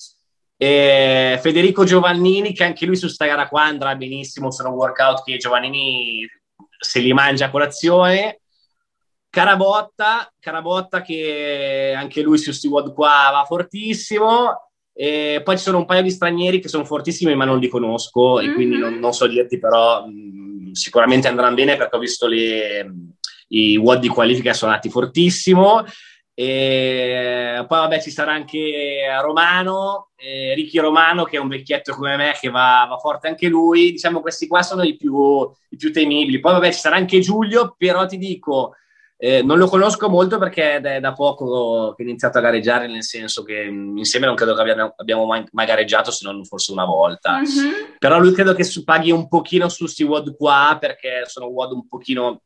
E 0.58 1.38
Federico 1.40 1.84
Giovannini, 1.84 2.52
che 2.52 2.64
anche 2.64 2.84
lui 2.84 2.96
su 2.96 3.08
sta 3.08 3.24
gara 3.24 3.48
qua 3.48 3.62
andrà 3.62 3.94
benissimo, 3.94 4.50
sono 4.50 4.70
workout 4.70 5.22
che 5.24 5.38
Giovannini 5.38 6.28
se 6.78 7.00
li 7.00 7.12
mangia 7.12 7.46
a 7.46 7.50
colazione. 7.50 8.40
Carabotta, 9.30 10.32
Carabotta 10.38 11.02
che 11.02 11.94
anche 11.96 12.22
lui 12.22 12.38
su 12.38 12.52
Steward 12.52 12.92
qua 12.94 13.30
va 13.32 13.44
fortissimo. 13.46 14.70
E 14.92 15.42
poi 15.44 15.56
ci 15.56 15.62
sono 15.62 15.78
un 15.78 15.84
paio 15.84 16.02
di 16.02 16.10
stranieri 16.10 16.60
che 16.60 16.68
sono 16.68 16.84
fortissimi 16.84 17.34
ma 17.36 17.44
non 17.44 17.60
li 17.60 17.68
conosco 17.68 18.34
mm-hmm. 18.34 18.50
e 18.50 18.54
quindi 18.54 18.78
non, 18.78 18.94
non, 18.94 19.12
so 19.12 19.28
dirti 19.28 19.60
però 19.60 20.04
mh, 20.04 20.72
sicuramente 20.72 21.28
andranno 21.28 21.54
bene 21.54 21.76
perché 21.76 21.94
ho 21.94 22.00
visto 22.00 22.26
le, 22.26 22.92
i 23.48 23.76
WOD 23.76 24.00
di 24.00 24.08
qualifica 24.08 24.52
sono 24.52 24.72
andati 24.72 24.90
fortissimo 24.90 25.84
e 26.40 27.64
poi 27.66 27.78
vabbè 27.80 28.00
ci 28.00 28.12
sarà 28.12 28.30
anche 28.30 29.04
Romano, 29.20 30.10
eh, 30.14 30.54
Ricky 30.54 30.78
Romano 30.78 31.24
che 31.24 31.36
è 31.36 31.40
un 31.40 31.48
vecchietto 31.48 31.92
come 31.96 32.14
me 32.14 32.32
che 32.40 32.48
va, 32.48 32.86
va 32.88 32.96
forte 32.98 33.26
anche 33.26 33.48
lui, 33.48 33.90
diciamo 33.90 34.20
questi 34.20 34.46
qua 34.46 34.62
sono 34.62 34.84
i 34.84 34.96
più, 34.96 35.50
i 35.70 35.76
più, 35.76 35.92
temibili. 35.92 36.38
Poi 36.38 36.52
vabbè 36.52 36.72
ci 36.72 36.78
sarà 36.78 36.94
anche 36.94 37.18
Giulio, 37.18 37.74
però 37.76 38.06
ti 38.06 38.18
dico, 38.18 38.76
eh, 39.16 39.42
non 39.42 39.58
lo 39.58 39.66
conosco 39.66 40.08
molto 40.08 40.38
perché 40.38 40.76
è 40.76 41.00
da 41.00 41.12
poco 41.12 41.92
che 41.96 42.04
ho 42.04 42.06
iniziato 42.06 42.38
a 42.38 42.42
gareggiare, 42.42 42.86
nel 42.86 43.02
senso 43.02 43.42
che 43.42 43.60
insieme 43.62 44.26
non 44.26 44.36
credo 44.36 44.54
che 44.54 44.60
abbiamo, 44.60 44.94
abbiamo 44.96 45.26
mai, 45.26 45.44
mai, 45.50 45.66
gareggiato 45.66 46.12
se 46.12 46.24
non 46.24 46.44
forse 46.44 46.70
una 46.70 46.84
volta. 46.84 47.40
Mm-hmm. 47.40 47.96
Però 47.98 48.16
lui 48.20 48.32
credo 48.32 48.54
che 48.54 48.64
paghi 48.84 49.10
un 49.10 49.26
pochino 49.26 49.68
su 49.68 49.86
questi 49.86 50.04
WOD 50.04 50.36
qua 50.36 50.76
perché 50.78 51.24
sono 51.26 51.46
WOD 51.46 51.72
un 51.72 51.88
pochino 51.88 52.42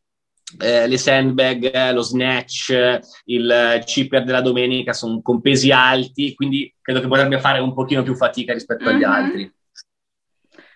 eh, 0.58 0.86
le 0.86 0.98
sandbag, 0.98 1.92
lo 1.92 2.02
snatch, 2.02 2.98
il 3.24 3.82
chipper 3.84 4.24
della 4.24 4.40
domenica 4.40 4.92
sono 4.92 5.20
con 5.22 5.40
pesi 5.40 5.70
alti, 5.70 6.34
quindi 6.34 6.74
credo 6.80 7.00
che 7.00 7.08
potrebbe 7.08 7.40
fare 7.40 7.60
un 7.60 7.74
pochino 7.74 8.02
più 8.02 8.14
fatica 8.14 8.52
rispetto 8.52 8.88
agli 8.88 8.98
mm-hmm. 8.98 9.10
altri. 9.10 9.52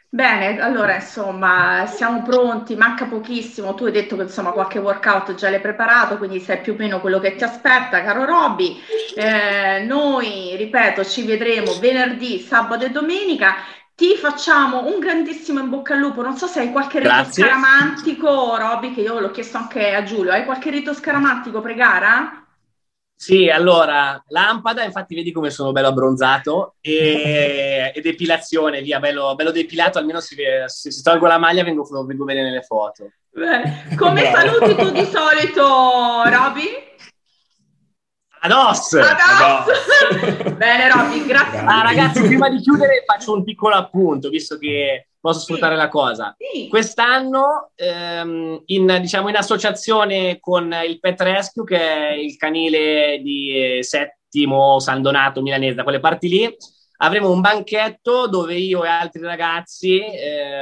Bene, 0.08 0.58
allora 0.60 0.94
insomma 0.94 1.84
siamo 1.86 2.22
pronti, 2.22 2.74
manca 2.74 3.04
pochissimo, 3.04 3.74
tu 3.74 3.84
hai 3.84 3.92
detto 3.92 4.16
che 4.16 4.22
insomma 4.22 4.52
qualche 4.52 4.78
workout 4.78 5.34
già 5.34 5.50
l'hai 5.50 5.60
preparato, 5.60 6.16
quindi 6.16 6.40
sai 6.40 6.60
più 6.60 6.72
o 6.72 6.76
meno 6.78 7.00
quello 7.00 7.18
che 7.18 7.34
ti 7.34 7.44
aspetta, 7.44 8.02
caro 8.02 8.24
Robby. 8.24 8.78
Eh, 9.14 9.84
noi, 9.84 10.56
ripeto, 10.56 11.04
ci 11.04 11.26
vedremo 11.26 11.74
venerdì, 11.80 12.38
sabato 12.38 12.86
e 12.86 12.90
domenica 12.90 13.56
ti 13.96 14.14
facciamo 14.14 14.86
un 14.86 15.00
grandissimo 15.00 15.58
in 15.58 15.70
bocca 15.70 15.94
al 15.94 16.00
lupo. 16.00 16.20
Non 16.20 16.36
so 16.36 16.46
se 16.46 16.60
hai 16.60 16.70
qualche 16.70 16.98
rito 16.98 17.10
Grazie. 17.10 17.42
scaramantico, 17.42 18.56
Roby, 18.56 18.94
che 18.94 19.00
io 19.00 19.18
l'ho 19.18 19.30
chiesto 19.30 19.56
anche 19.56 19.94
a 19.94 20.02
Giulio. 20.02 20.32
Hai 20.32 20.44
qualche 20.44 20.70
rito 20.70 20.92
scaramantico 20.92 21.62
pre-gara? 21.62 22.46
Sì, 23.18 23.48
allora, 23.48 24.22
lampada, 24.28 24.84
infatti 24.84 25.14
vedi 25.14 25.32
come 25.32 25.48
sono 25.48 25.72
bello 25.72 25.88
abbronzato, 25.88 26.74
e, 26.82 27.90
e 27.94 28.00
depilazione, 28.02 28.82
via, 28.82 29.00
bello, 29.00 29.34
bello, 29.34 29.50
depilato, 29.50 29.98
almeno 29.98 30.20
se, 30.20 30.36
se 30.66 30.90
si 30.90 31.02
tolgo 31.02 31.26
la 31.26 31.38
maglia 31.38 31.64
vengo, 31.64 31.82
vengo 32.04 32.24
bene 32.24 32.42
nelle 32.42 32.60
foto. 32.60 33.12
Bene. 33.30 33.88
Come 33.96 34.30
saluti 34.30 34.74
tu 34.74 34.90
di 34.90 35.04
solito, 35.06 36.22
Roby? 36.26 36.68
Ados! 38.46 38.92
Ados! 38.94 40.54
Bene 40.54 40.88
Robby, 40.88 41.26
grazie. 41.26 41.58
Ah, 41.58 41.82
ragazzi, 41.82 42.22
prima 42.22 42.48
di 42.48 42.60
chiudere 42.60 43.02
faccio 43.04 43.32
un 43.32 43.42
piccolo 43.42 43.74
appunto, 43.74 44.28
visto 44.28 44.56
che 44.56 45.08
posso 45.18 45.40
sfruttare 45.40 45.74
sì. 45.74 45.80
la 45.80 45.88
cosa. 45.88 46.36
Sì. 46.38 46.68
Quest'anno, 46.68 47.72
ehm, 47.74 48.62
in, 48.66 48.98
diciamo, 49.00 49.28
in 49.28 49.36
associazione 49.36 50.38
con 50.38 50.72
il 50.86 51.00
Pet 51.00 51.20
Rescue, 51.22 51.64
che 51.64 51.78
è 51.78 52.12
il 52.12 52.36
canile 52.36 53.20
di 53.20 53.78
eh, 53.78 53.82
Settimo 53.82 54.78
San 54.78 55.02
Donato 55.02 55.42
milanese, 55.42 55.74
da 55.74 55.82
quelle 55.82 55.98
parti 55.98 56.28
lì, 56.28 56.56
avremo 56.98 57.30
un 57.30 57.40
banchetto 57.40 58.28
dove 58.28 58.54
io 58.54 58.84
e 58.84 58.88
altri 58.88 59.22
ragazzi 59.22 59.98
eh, 59.98 60.52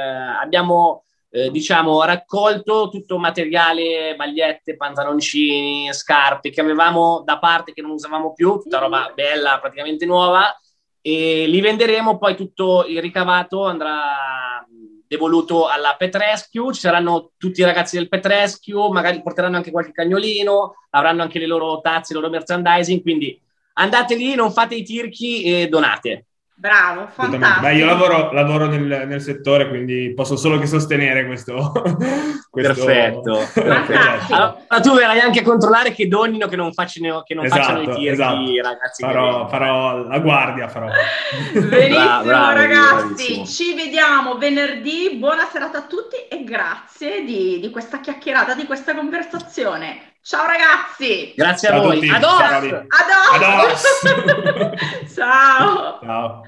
abbiamo 0.41 1.04
eh, 1.35 1.51
diciamo, 1.51 2.01
raccolto 2.05 2.87
tutto 2.87 3.17
materiale, 3.17 4.15
magliette, 4.15 4.77
pantaloncini, 4.77 5.91
scarpe 5.91 6.49
che 6.49 6.61
avevamo 6.61 7.23
da 7.25 7.39
parte 7.39 7.73
che 7.73 7.81
non 7.81 7.91
usavamo 7.91 8.31
più, 8.31 8.57
tutta 8.61 8.79
roba 8.79 9.11
bella, 9.13 9.59
praticamente 9.59 10.05
nuova, 10.05 10.57
e 11.01 11.45
li 11.45 11.59
venderemo, 11.59 12.17
poi 12.17 12.37
tutto 12.37 12.85
il 12.87 13.01
ricavato 13.01 13.65
andrà 13.65 14.65
devoluto 15.05 15.67
alla 15.67 15.95
Pet 15.97 16.15
Rescue, 16.15 16.73
ci 16.73 16.79
saranno 16.79 17.31
tutti 17.37 17.59
i 17.59 17.65
ragazzi 17.65 17.97
del 17.97 18.07
Pet 18.07 18.25
Rescue, 18.25 18.89
magari 18.91 19.21
porteranno 19.21 19.57
anche 19.57 19.71
qualche 19.71 19.91
cagnolino, 19.91 20.75
avranno 20.91 21.21
anche 21.21 21.39
le 21.39 21.47
loro 21.47 21.81
tazze, 21.81 22.13
il 22.13 22.19
loro 22.19 22.31
merchandising, 22.31 23.01
quindi 23.01 23.37
andate 23.73 24.15
lì, 24.15 24.35
non 24.35 24.53
fate 24.53 24.75
i 24.75 24.83
tirchi 24.83 25.43
e 25.43 25.67
donate. 25.67 26.27
Bravo, 26.57 27.07
fantastico. 27.07 27.59
Beh, 27.59 27.75
io 27.75 27.85
lavoro, 27.85 28.31
lavoro 28.31 28.67
nel, 28.67 29.05
nel, 29.05 29.21
settore, 29.21 29.67
quindi 29.67 30.13
posso 30.15 30.37
solo 30.37 30.57
che 30.57 30.65
sostenere 30.67 31.25
questo. 31.25 31.73
questo... 32.49 32.85
Perfetto. 32.85 33.45
allora, 34.33 34.79
tu 34.81 34.95
verrai 34.95 35.19
anche 35.19 35.39
a 35.41 35.43
controllare 35.43 35.91
che 35.91 36.07
donino, 36.07 36.47
che 36.47 36.55
non, 36.55 36.71
facciano, 36.71 37.23
che 37.23 37.33
non 37.33 37.43
esatto, 37.43 37.61
facciano 37.61 37.81
i 37.81 37.95
tiri, 37.95 38.07
esatto. 38.07 38.61
ragazzi. 38.63 39.03
Farò, 39.03 39.47
farò, 39.49 40.07
la 40.07 40.19
guardia, 40.19 40.69
farò. 40.69 40.87
Benissimo, 41.51 42.23
bravo, 42.23 42.53
ragazzi. 42.53 43.03
Bravissimo. 43.03 43.45
Ci 43.45 43.73
vediamo 43.75 44.37
venerdì. 44.37 45.17
Buona 45.17 45.45
serata 45.51 45.79
a 45.79 45.87
tutti 45.87 46.15
e 46.29 46.45
grazie 46.45 47.25
di, 47.25 47.59
di 47.59 47.69
questa 47.69 47.99
chiacchierata, 47.99 48.55
di 48.55 48.65
questa 48.65 48.95
conversazione. 48.95 50.14
Ciao 50.27 50.47
ragazzi! 50.47 51.33
Grazie 51.35 51.67
a, 51.69 51.75
a 51.75 51.81
voi. 51.81 52.09
Ados! 52.09 52.41
Ados! 52.41 52.85
Ados! 53.35 53.83
Ciao! 55.13 55.99
Ciao! 56.01 56.41